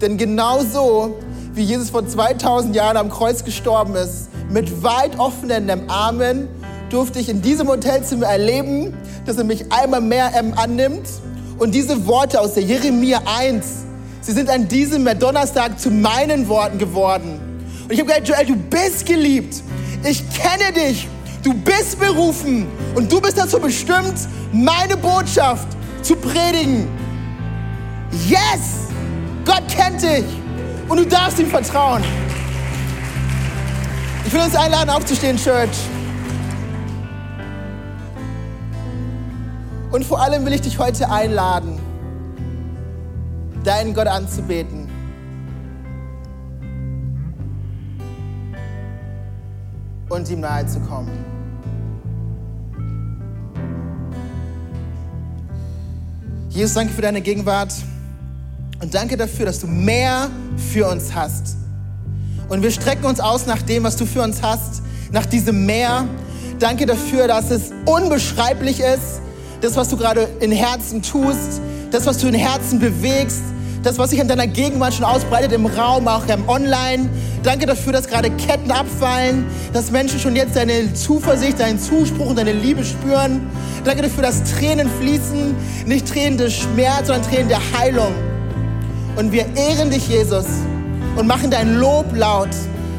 Denn 0.00 0.16
genau 0.18 0.60
so, 0.60 1.16
wie 1.54 1.62
Jesus 1.62 1.90
vor 1.90 2.06
2000 2.06 2.74
Jahren 2.74 2.96
am 2.96 3.08
Kreuz 3.08 3.44
gestorben 3.44 3.94
ist, 3.94 4.28
mit 4.50 4.82
weit 4.82 5.18
offenen 5.18 5.88
Armen, 5.88 6.48
durfte 6.94 7.18
ich 7.18 7.28
in 7.28 7.42
diesem 7.42 7.66
Hotelzimmer 7.66 8.26
erleben, 8.26 8.96
dass 9.26 9.36
er 9.36 9.44
mich 9.44 9.72
einmal 9.72 10.00
mehr 10.00 10.30
ähm, 10.38 10.54
annimmt. 10.54 11.08
Und 11.58 11.74
diese 11.74 12.06
Worte 12.06 12.40
aus 12.40 12.54
der 12.54 12.62
Jeremia 12.62 13.20
1, 13.38 13.66
sie 14.20 14.32
sind 14.32 14.48
an 14.48 14.68
diesem 14.68 15.04
Donnerstag 15.18 15.80
zu 15.80 15.90
meinen 15.90 16.48
Worten 16.48 16.78
geworden. 16.78 17.40
Und 17.82 17.92
ich 17.92 17.98
habe 17.98 18.08
gesagt, 18.08 18.28
Joel, 18.28 18.46
du 18.46 18.56
bist 18.56 19.06
geliebt. 19.06 19.56
Ich 20.08 20.22
kenne 20.34 20.72
dich. 20.72 21.08
Du 21.42 21.52
bist 21.52 21.98
berufen 21.98 22.66
und 22.94 23.12
du 23.12 23.20
bist 23.20 23.36
dazu 23.36 23.58
bestimmt, 23.58 24.14
meine 24.52 24.96
Botschaft 24.96 25.66
zu 26.00 26.16
predigen. 26.16 26.88
Yes! 28.28 28.88
Gott 29.44 29.64
kennt 29.68 30.00
dich 30.00 30.24
und 30.88 30.98
du 30.98 31.04
darfst 31.04 31.38
ihm 31.38 31.50
vertrauen. 31.50 32.02
Ich 34.26 34.32
will 34.32 34.40
uns 34.40 34.54
einladen, 34.54 34.88
aufzustehen, 34.88 35.36
Church. 35.36 35.68
Und 39.94 40.04
vor 40.04 40.20
allem 40.20 40.44
will 40.44 40.52
ich 40.52 40.60
dich 40.60 40.80
heute 40.80 41.08
einladen, 41.08 41.78
deinen 43.62 43.94
Gott 43.94 44.08
anzubeten. 44.08 44.88
Und 50.08 50.28
ihm 50.28 50.40
nahe 50.40 50.66
zu 50.66 50.80
kommen. 50.80 51.12
Jesus, 56.48 56.74
danke 56.74 56.92
für 56.92 57.02
deine 57.02 57.20
Gegenwart 57.20 57.72
und 58.82 58.92
danke 58.92 59.16
dafür, 59.16 59.46
dass 59.46 59.60
du 59.60 59.68
mehr 59.68 60.28
für 60.56 60.88
uns 60.88 61.14
hast. 61.14 61.56
Und 62.48 62.64
wir 62.64 62.72
strecken 62.72 63.04
uns 63.04 63.20
aus 63.20 63.46
nach 63.46 63.62
dem, 63.62 63.84
was 63.84 63.94
du 63.94 64.06
für 64.06 64.22
uns 64.22 64.42
hast, 64.42 64.82
nach 65.12 65.26
diesem 65.26 65.66
Meer. 65.66 66.08
Danke 66.58 66.84
dafür, 66.84 67.28
dass 67.28 67.52
es 67.52 67.70
unbeschreiblich 67.86 68.80
ist, 68.80 69.20
das, 69.64 69.76
was 69.76 69.88
du 69.88 69.96
gerade 69.96 70.28
in 70.40 70.52
Herzen 70.52 71.00
tust, 71.00 71.62
das, 71.90 72.04
was 72.04 72.18
du 72.18 72.28
in 72.28 72.34
Herzen 72.34 72.78
bewegst, 72.78 73.40
das, 73.82 73.98
was 73.98 74.10
sich 74.10 74.18
in 74.18 74.28
deiner 74.28 74.46
Gegenwart 74.46 74.92
schon 74.92 75.04
ausbreitet 75.04 75.52
im 75.52 75.64
Raum, 75.64 76.06
auch 76.06 76.26
im 76.26 76.46
Online. 76.48 77.08
Danke 77.42 77.64
dafür, 77.64 77.94
dass 77.94 78.06
gerade 78.06 78.30
Ketten 78.30 78.70
abfallen, 78.70 79.46
dass 79.72 79.90
Menschen 79.90 80.20
schon 80.20 80.36
jetzt 80.36 80.56
deine 80.56 80.92
Zuversicht, 80.92 81.60
deinen 81.60 81.78
Zuspruch 81.78 82.26
und 82.26 82.38
deine 82.38 82.52
Liebe 82.52 82.84
spüren. 82.84 83.46
Danke 83.84 84.02
dafür, 84.02 84.22
dass 84.22 84.42
Tränen 84.44 84.88
fließen, 85.00 85.54
nicht 85.86 86.08
Tränen 86.08 86.36
des 86.36 86.52
Schmerz, 86.52 87.06
sondern 87.06 87.24
Tränen 87.30 87.48
der 87.48 87.60
Heilung. 87.78 88.12
Und 89.16 89.32
wir 89.32 89.46
ehren 89.54 89.90
dich, 89.90 90.08
Jesus, 90.08 90.46
und 91.16 91.26
machen 91.26 91.50
dein 91.50 91.76
Lob 91.76 92.06
laut. 92.14 92.50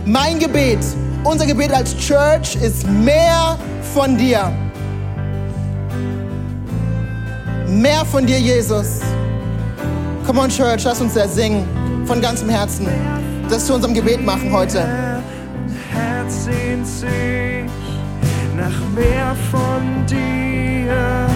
Mein 0.06 0.40
Gebet, 0.40 0.80
unser 1.24 1.46
Gebet 1.46 1.72
als 1.72 1.96
Church 1.98 2.56
ist 2.62 2.88
mehr 2.88 3.58
von 3.94 4.18
dir. 4.18 4.52
Mehr 7.68 8.06
von 8.06 8.26
dir, 8.26 8.40
Jesus. 8.40 9.02
Come 10.26 10.40
on, 10.40 10.50
Church, 10.50 10.84
lass 10.84 11.02
uns 11.02 11.14
da 11.14 11.28
singen 11.28 11.66
von 12.06 12.22
ganzem 12.22 12.50
Herzen. 12.50 12.88
Das 13.50 13.66
zu 13.66 13.74
unserem 13.74 13.94
Gebet 13.94 14.24
machen 14.26 14.52
heute. 14.52 14.82
Herz 15.92 16.46
sehnt 16.46 16.88
sich 16.88 17.70
nach 18.56 18.80
mehr 18.96 19.36
von 19.52 20.06
dir, 20.08 21.28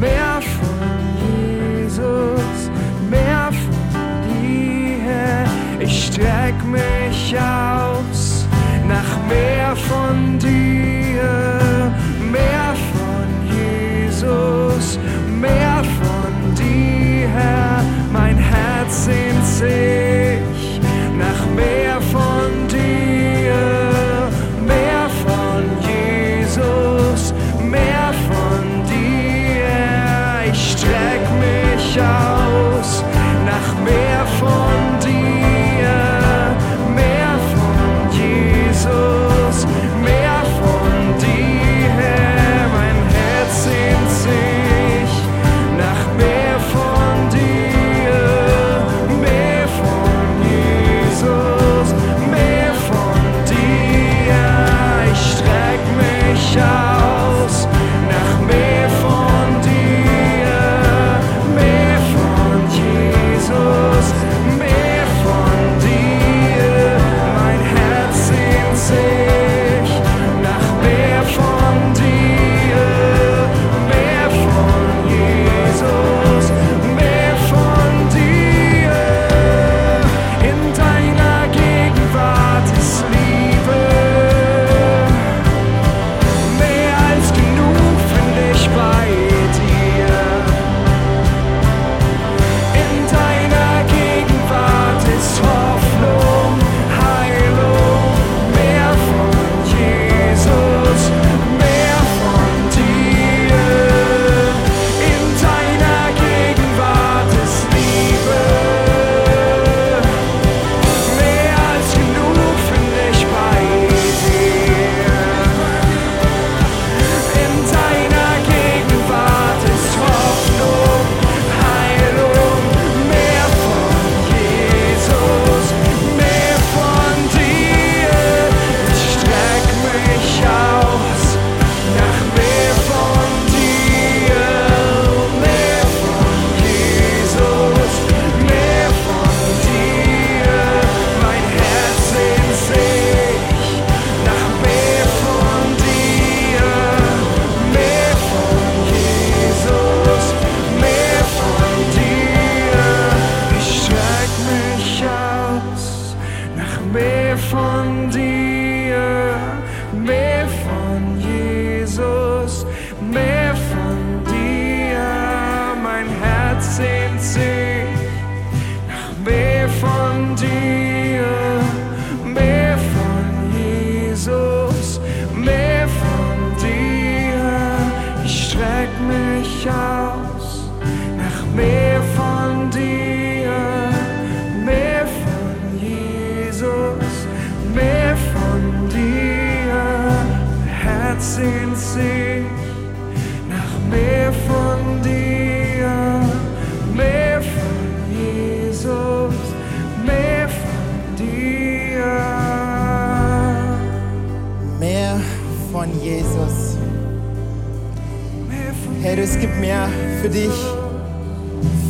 mehr 0.00 0.40
von 0.40 1.84
Jesus, 1.84 2.70
mehr 3.10 3.50
von 3.50 4.22
dir. 4.28 5.44
Ich 5.80 6.06
streck 6.06 6.54
mich 6.64 7.36
aus 7.38 8.46
nach 8.88 9.28
mehr 9.28 9.76
von 9.76 10.38
dir, 10.38 11.92
mehr 12.30 12.74
von 12.92 13.26
Jesus, 13.50 14.98
mehr 15.40 15.82
von 16.00 16.54
dir. 16.54 17.28
Mein 18.12 18.36
Herz 18.36 19.04
sehnt 19.06 19.46
sich 19.46 20.80
nach 21.18 21.46
mehr 21.54 22.00
von 22.00 22.50
dir, 22.50 22.63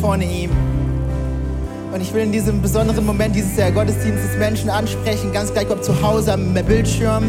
vorne 0.05 0.25
ihm. 0.25 0.51
Und 1.91 1.99
ich 1.99 2.13
will 2.13 2.21
in 2.21 2.31
diesem 2.31 2.61
besonderen 2.61 3.07
Moment 3.07 3.35
dieses 3.35 3.57
Jahr 3.57 3.71
Gottesdienstes 3.71 4.37
Menschen 4.37 4.69
ansprechen, 4.69 5.33
ganz 5.33 5.51
gleich 5.51 5.67
ob 5.71 5.83
zu 5.83 5.99
Hause 5.99 6.33
am 6.33 6.53
Bildschirm 6.53 7.23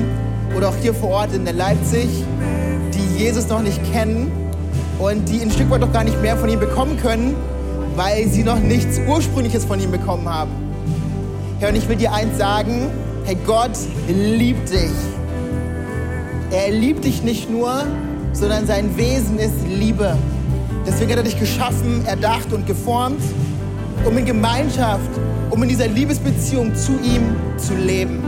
oder 0.55 0.69
auch 0.69 0.77
hier 0.83 0.93
vor 0.93 1.09
Ort 1.09 1.33
in 1.33 1.47
Leipzig, 1.47 2.07
die 2.93 3.19
Jesus 3.19 3.49
noch 3.49 3.63
nicht 3.63 3.81
kennen 3.91 4.31
und 4.99 5.27
die 5.27 5.41
ein 5.41 5.51
Stück 5.51 5.71
weit 5.71 5.81
noch 5.81 5.91
gar 5.91 6.05
nicht 6.05 6.21
mehr 6.21 6.37
von 6.37 6.51
ihm 6.51 6.61
bekommen 6.61 6.99
können, 6.99 7.35
weil 7.95 8.29
sie 8.29 8.43
noch 8.43 8.59
nichts 8.59 9.01
Ursprüngliches 9.09 9.65
von 9.65 9.81
ihm 9.81 9.91
bekommen 9.91 10.29
haben. 10.29 10.51
Herr, 11.61 11.71
und 11.71 11.77
ich 11.77 11.89
will 11.89 11.97
dir 11.97 12.13
eins 12.13 12.37
sagen, 12.37 12.91
hey, 13.25 13.39
Gott 13.47 13.79
liebt 14.07 14.71
dich. 14.71 14.93
Er 16.51 16.73
liebt 16.73 17.07
dich 17.07 17.23
nicht 17.23 17.51
nur, 17.51 17.85
sondern 18.35 18.67
sein 18.67 18.99
Wesen 18.99 19.39
ist 19.39 19.67
Liebe. 19.67 20.19
Deswegen 20.87 21.11
hat 21.11 21.19
er 21.19 21.25
dich 21.25 21.39
geschaffen, 21.39 22.07
erdacht 22.07 22.53
und 22.53 22.67
geformt, 22.67 23.21
um 24.05 24.17
in 24.17 24.25
Gemeinschaft, 24.25 25.11
um 25.51 25.63
in 25.63 25.69
dieser 25.69 25.89
Liebesbeziehung 25.89 26.75
zu 26.75 26.93
ihm 27.03 27.35
zu 27.57 27.75
leben. 27.75 28.23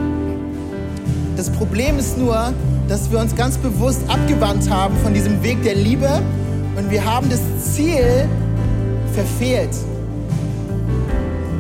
Das 1.37 1.51
Problem 1.51 1.99
ist 1.99 2.19
nur, 2.19 2.53
dass 2.89 3.11
wir 3.13 3.21
uns 3.21 3.35
ganz 3.37 3.57
bewusst 3.59 4.01
abgewandt 4.09 4.69
haben 4.69 4.97
von 4.99 5.15
diesem 5.15 5.41
Weg 5.43 5.63
der 5.63 5.77
Liebe 5.77 6.21
und 6.77 6.91
wir 6.91 7.05
haben 7.05 7.29
das 7.31 7.41
Ziel 7.75 8.29
verfehlt 9.15 9.71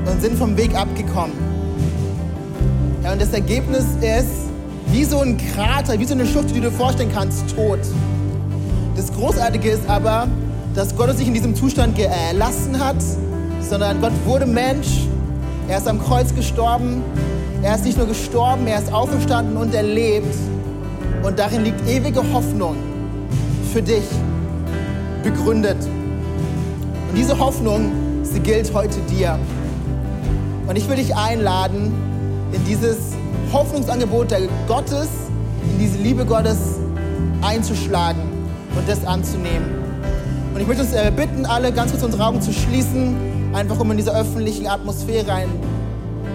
und 0.04 0.20
sind 0.20 0.36
vom 0.36 0.56
Weg 0.56 0.74
abgekommen. 0.74 1.36
Ja, 3.04 3.12
und 3.12 3.22
das 3.22 3.32
Ergebnis 3.32 3.84
ist 4.00 4.48
wie 4.90 5.04
so 5.04 5.20
ein 5.20 5.36
Krater, 5.36 5.98
wie 6.00 6.04
so 6.04 6.14
eine 6.14 6.26
Schlucht, 6.26 6.50
die 6.50 6.54
du 6.54 6.62
dir 6.62 6.72
vorstellen 6.72 7.10
kannst, 7.14 7.54
tot. 7.54 7.80
Das 8.96 9.12
Großartige 9.12 9.70
ist 9.70 9.88
aber, 9.88 10.26
dass 10.74 10.96
Gott 10.96 11.08
uns 11.08 11.18
nicht 11.18 11.28
in 11.28 11.34
diesem 11.34 11.54
Zustand 11.54 11.96
gelassen 11.96 12.78
hat, 12.78 13.02
sondern 13.60 14.00
Gott 14.00 14.12
wurde 14.24 14.46
Mensch, 14.46 15.06
er 15.68 15.78
ist 15.78 15.88
am 15.88 16.02
Kreuz 16.02 16.34
gestorben, 16.34 17.02
er 17.62 17.74
ist 17.74 17.84
nicht 17.84 17.98
nur 17.98 18.06
gestorben, 18.06 18.66
er 18.66 18.78
ist 18.78 18.92
auferstanden 18.92 19.56
und 19.56 19.74
er 19.74 19.82
lebt. 19.82 20.34
Und 21.22 21.38
darin 21.38 21.64
liegt 21.64 21.86
ewige 21.88 22.22
Hoffnung 22.32 22.76
für 23.72 23.82
dich 23.82 24.04
begründet. 25.22 25.76
Und 25.82 27.16
diese 27.16 27.38
Hoffnung, 27.38 27.90
sie 28.22 28.40
gilt 28.40 28.72
heute 28.72 28.98
dir. 29.10 29.38
Und 30.68 30.76
ich 30.76 30.88
will 30.88 30.96
dich 30.96 31.14
einladen, 31.16 31.92
in 32.52 32.64
dieses 32.64 32.96
Hoffnungsangebot 33.52 34.30
der 34.30 34.42
Gottes, 34.66 35.08
in 35.70 35.78
diese 35.78 35.98
Liebe 35.98 36.24
Gottes 36.24 36.58
einzuschlagen 37.42 38.22
und 38.76 38.88
das 38.88 39.04
anzunehmen. 39.04 39.77
Und 40.58 40.62
ich 40.62 40.66
möchte 40.66 40.82
uns 40.82 40.92
äh, 40.92 41.12
bitten, 41.14 41.46
alle 41.46 41.70
ganz 41.70 41.92
kurz 41.92 42.02
unsere 42.02 42.26
Augen 42.26 42.42
zu 42.42 42.52
schließen, 42.52 43.14
einfach 43.52 43.78
um 43.78 43.92
in 43.92 43.96
dieser 43.96 44.18
öffentlichen 44.18 44.66
Atmosphäre 44.66 45.32
ein 45.32 45.48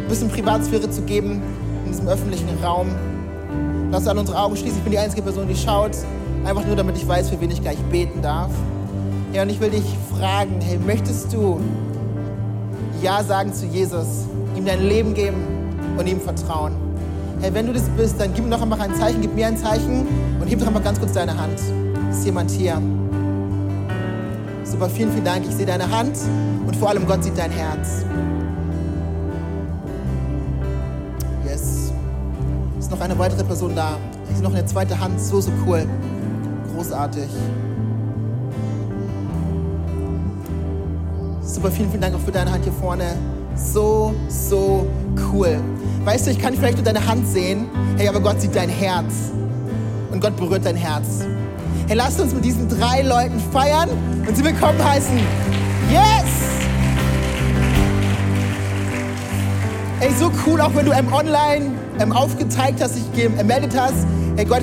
bisschen 0.08 0.30
Privatsphäre 0.30 0.90
zu 0.90 1.02
geben, 1.02 1.42
in 1.84 1.92
diesem 1.92 2.08
öffentlichen 2.08 2.48
Raum. 2.64 2.88
Lass 3.92 4.08
alle 4.08 4.22
unsere 4.22 4.40
Augen 4.40 4.56
schließen. 4.56 4.78
Ich 4.78 4.84
bin 4.84 4.94
die 4.94 4.98
einzige 4.98 5.24
Person, 5.24 5.50
die 5.50 5.58
schaut. 5.58 5.92
Einfach 6.46 6.66
nur, 6.66 6.78
damit 6.78 6.96
ich 6.96 7.06
weiß, 7.06 7.32
für 7.32 7.42
wen 7.42 7.52
ich 7.52 7.62
gleich 7.62 7.78
beten 7.92 8.22
darf. 8.22 8.50
Ja, 9.34 9.42
und 9.42 9.50
ich 9.50 9.60
will 9.60 9.72
dich 9.72 9.84
fragen, 10.18 10.62
hey, 10.62 10.78
möchtest 10.78 11.34
du 11.34 11.60
Ja 13.02 13.22
sagen 13.26 13.52
zu 13.52 13.66
Jesus, 13.66 14.08
ihm 14.56 14.64
dein 14.64 14.88
Leben 14.88 15.14
geben 15.16 15.44
und 15.98 16.08
ihm 16.08 16.22
vertrauen? 16.22 16.72
Hey, 17.42 17.54
wenn 17.54 17.68
du 17.68 17.74
das 17.74 17.90
bist, 17.98 18.22
dann 18.22 18.34
gib 18.34 18.46
mir 18.46 18.52
noch 18.52 18.62
einmal 18.62 18.80
ein 18.80 18.96
Zeichen, 18.96 19.20
gib 19.20 19.36
mir 19.36 19.48
ein 19.48 19.58
Zeichen 19.58 20.08
und 20.40 20.48
heb 20.48 20.60
doch 20.60 20.68
einmal 20.68 20.82
ganz 20.82 20.98
kurz 20.98 21.12
deine 21.12 21.38
Hand. 21.38 21.60
Ist 22.10 22.24
jemand 22.24 22.52
hier? 22.52 22.82
Super, 24.74 24.90
vielen, 24.90 25.12
vielen 25.12 25.24
Dank. 25.24 25.46
Ich 25.48 25.56
sehe 25.56 25.68
deine 25.68 25.88
Hand 25.88 26.18
und 26.66 26.76
vor 26.78 26.90
allem 26.90 27.06
Gott 27.06 27.24
sieht 27.24 27.38
dein 27.38 27.52
Herz. 27.52 28.04
Yes. 31.46 31.92
Ist 32.80 32.90
noch 32.90 33.00
eine 33.00 33.16
weitere 33.20 33.44
Person 33.44 33.76
da? 33.76 33.98
Ich 34.32 34.38
sehe 34.38 34.44
noch 34.44 34.52
eine 34.52 34.66
zweite 34.66 35.00
Hand. 35.00 35.22
So, 35.22 35.40
so 35.42 35.52
cool. 35.68 35.86
Großartig. 36.74 37.28
Super, 41.44 41.70
vielen, 41.70 41.90
vielen 41.92 42.02
Dank 42.02 42.16
auch 42.16 42.22
für 42.22 42.32
deine 42.32 42.52
Hand 42.52 42.64
hier 42.64 42.74
vorne. 42.74 43.16
So, 43.56 44.16
so 44.28 44.88
cool. 45.32 45.60
Weißt 46.04 46.26
du, 46.26 46.32
ich 46.32 46.40
kann 46.40 46.56
vielleicht 46.56 46.78
nur 46.78 46.86
deine 46.86 47.06
Hand 47.06 47.28
sehen, 47.28 47.68
hey, 47.96 48.08
aber 48.08 48.22
Gott 48.22 48.42
sieht 48.42 48.56
dein 48.56 48.70
Herz. 48.70 49.32
Und 50.12 50.20
Gott 50.20 50.36
berührt 50.36 50.66
dein 50.66 50.76
Herz. 50.76 51.26
Hey, 51.86 51.98
lasst 51.98 52.22
uns 52.22 52.34
mit 52.34 52.46
diesen 52.46 52.70
drei 52.70 53.02
Leuten 53.02 53.42
feiern 53.52 53.90
und 54.26 54.38
sie 54.38 54.44
willkommen 54.46 54.82
heißen. 54.82 55.18
Yes! 55.92 56.32
Ey, 60.00 60.10
so 60.18 60.32
cool, 60.46 60.62
auch 60.62 60.74
wenn 60.76 60.86
du 60.86 60.94
ähm, 60.94 61.12
online 61.12 61.72
ähm, 62.00 62.14
aufgezeigt 62.14 62.82
hast, 62.82 62.96
dich 62.96 63.04
gemeldet 63.14 63.78
hast. 63.78 64.08
Hey, 64.38 64.46
Gott 64.46 64.62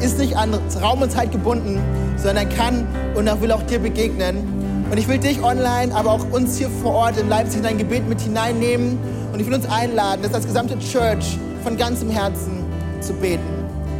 ist 0.00 0.18
nicht 0.18 0.36
an 0.36 0.54
Raum 0.80 1.02
und 1.02 1.10
Zeit 1.10 1.32
gebunden, 1.32 1.80
sondern 2.16 2.48
kann 2.48 2.86
und 3.16 3.26
er 3.26 3.40
will 3.40 3.50
auch 3.50 3.62
dir 3.64 3.80
begegnen. 3.80 4.86
Und 4.88 4.98
ich 4.98 5.08
will 5.08 5.18
dich 5.18 5.42
online, 5.42 5.92
aber 5.92 6.12
auch 6.12 6.30
uns 6.30 6.58
hier 6.58 6.70
vor 6.70 6.94
Ort 6.94 7.16
in 7.16 7.28
Leipzig 7.28 7.56
in 7.56 7.64
dein 7.64 7.78
Gebet 7.78 8.08
mit 8.08 8.20
hineinnehmen. 8.20 8.98
Und 9.32 9.40
ich 9.40 9.46
will 9.48 9.54
uns 9.54 9.68
einladen, 9.68 10.22
das 10.22 10.32
als 10.32 10.46
gesamte 10.46 10.78
Church 10.78 11.38
von 11.64 11.76
ganzem 11.76 12.08
Herzen 12.08 12.64
zu 13.00 13.14
beten. 13.14 13.42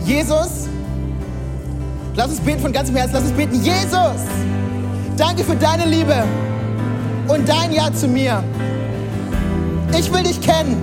Jesus, 0.05 0.69
Lass 2.15 2.29
uns 2.29 2.41
beten 2.41 2.61
von 2.61 2.73
ganzem 2.73 2.97
Herzen. 2.97 3.15
Lass 3.15 3.25
uns 3.25 3.33
beten, 3.33 3.55
Jesus, 3.63 4.21
danke 5.17 5.45
für 5.45 5.57
deine 5.57 5.87
Liebe 5.87 6.25
und 7.29 7.49
dein 7.49 7.73
Ja 7.73 7.93
zu 7.93 8.09
mir. 8.09 8.43
Ich 9.99 10.13
will 10.13 10.23
dich 10.23 10.41
kennen 10.41 10.83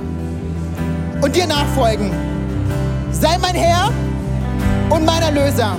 und 1.22 1.36
dir 1.36 1.48
nachfolgen. 1.48 2.12
Sei 3.12 3.38
mein 3.40 3.56
Herr 3.56 3.92
und 4.90 5.06
mein 5.06 5.22
Erlöser. 5.22 5.76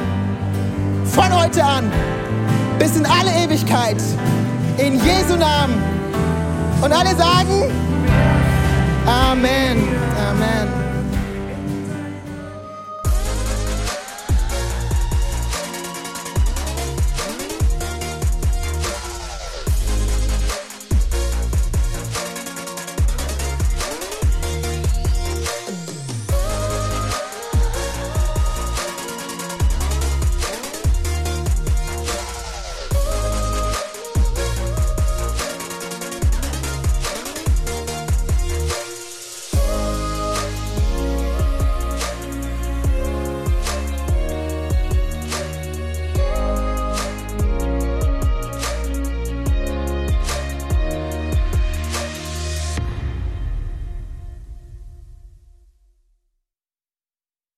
Von 1.04 1.42
heute 1.42 1.64
an 1.64 1.90
bis 2.78 2.96
in 2.96 3.06
alle 3.06 3.30
Ewigkeit. 3.44 3.96
In 4.78 4.94
Jesu 4.94 5.36
Namen. 5.36 5.74
Und 6.82 6.92
alle 6.92 7.14
sagen 7.14 7.70
Amen. 9.06 9.88
Amen. 10.16 10.79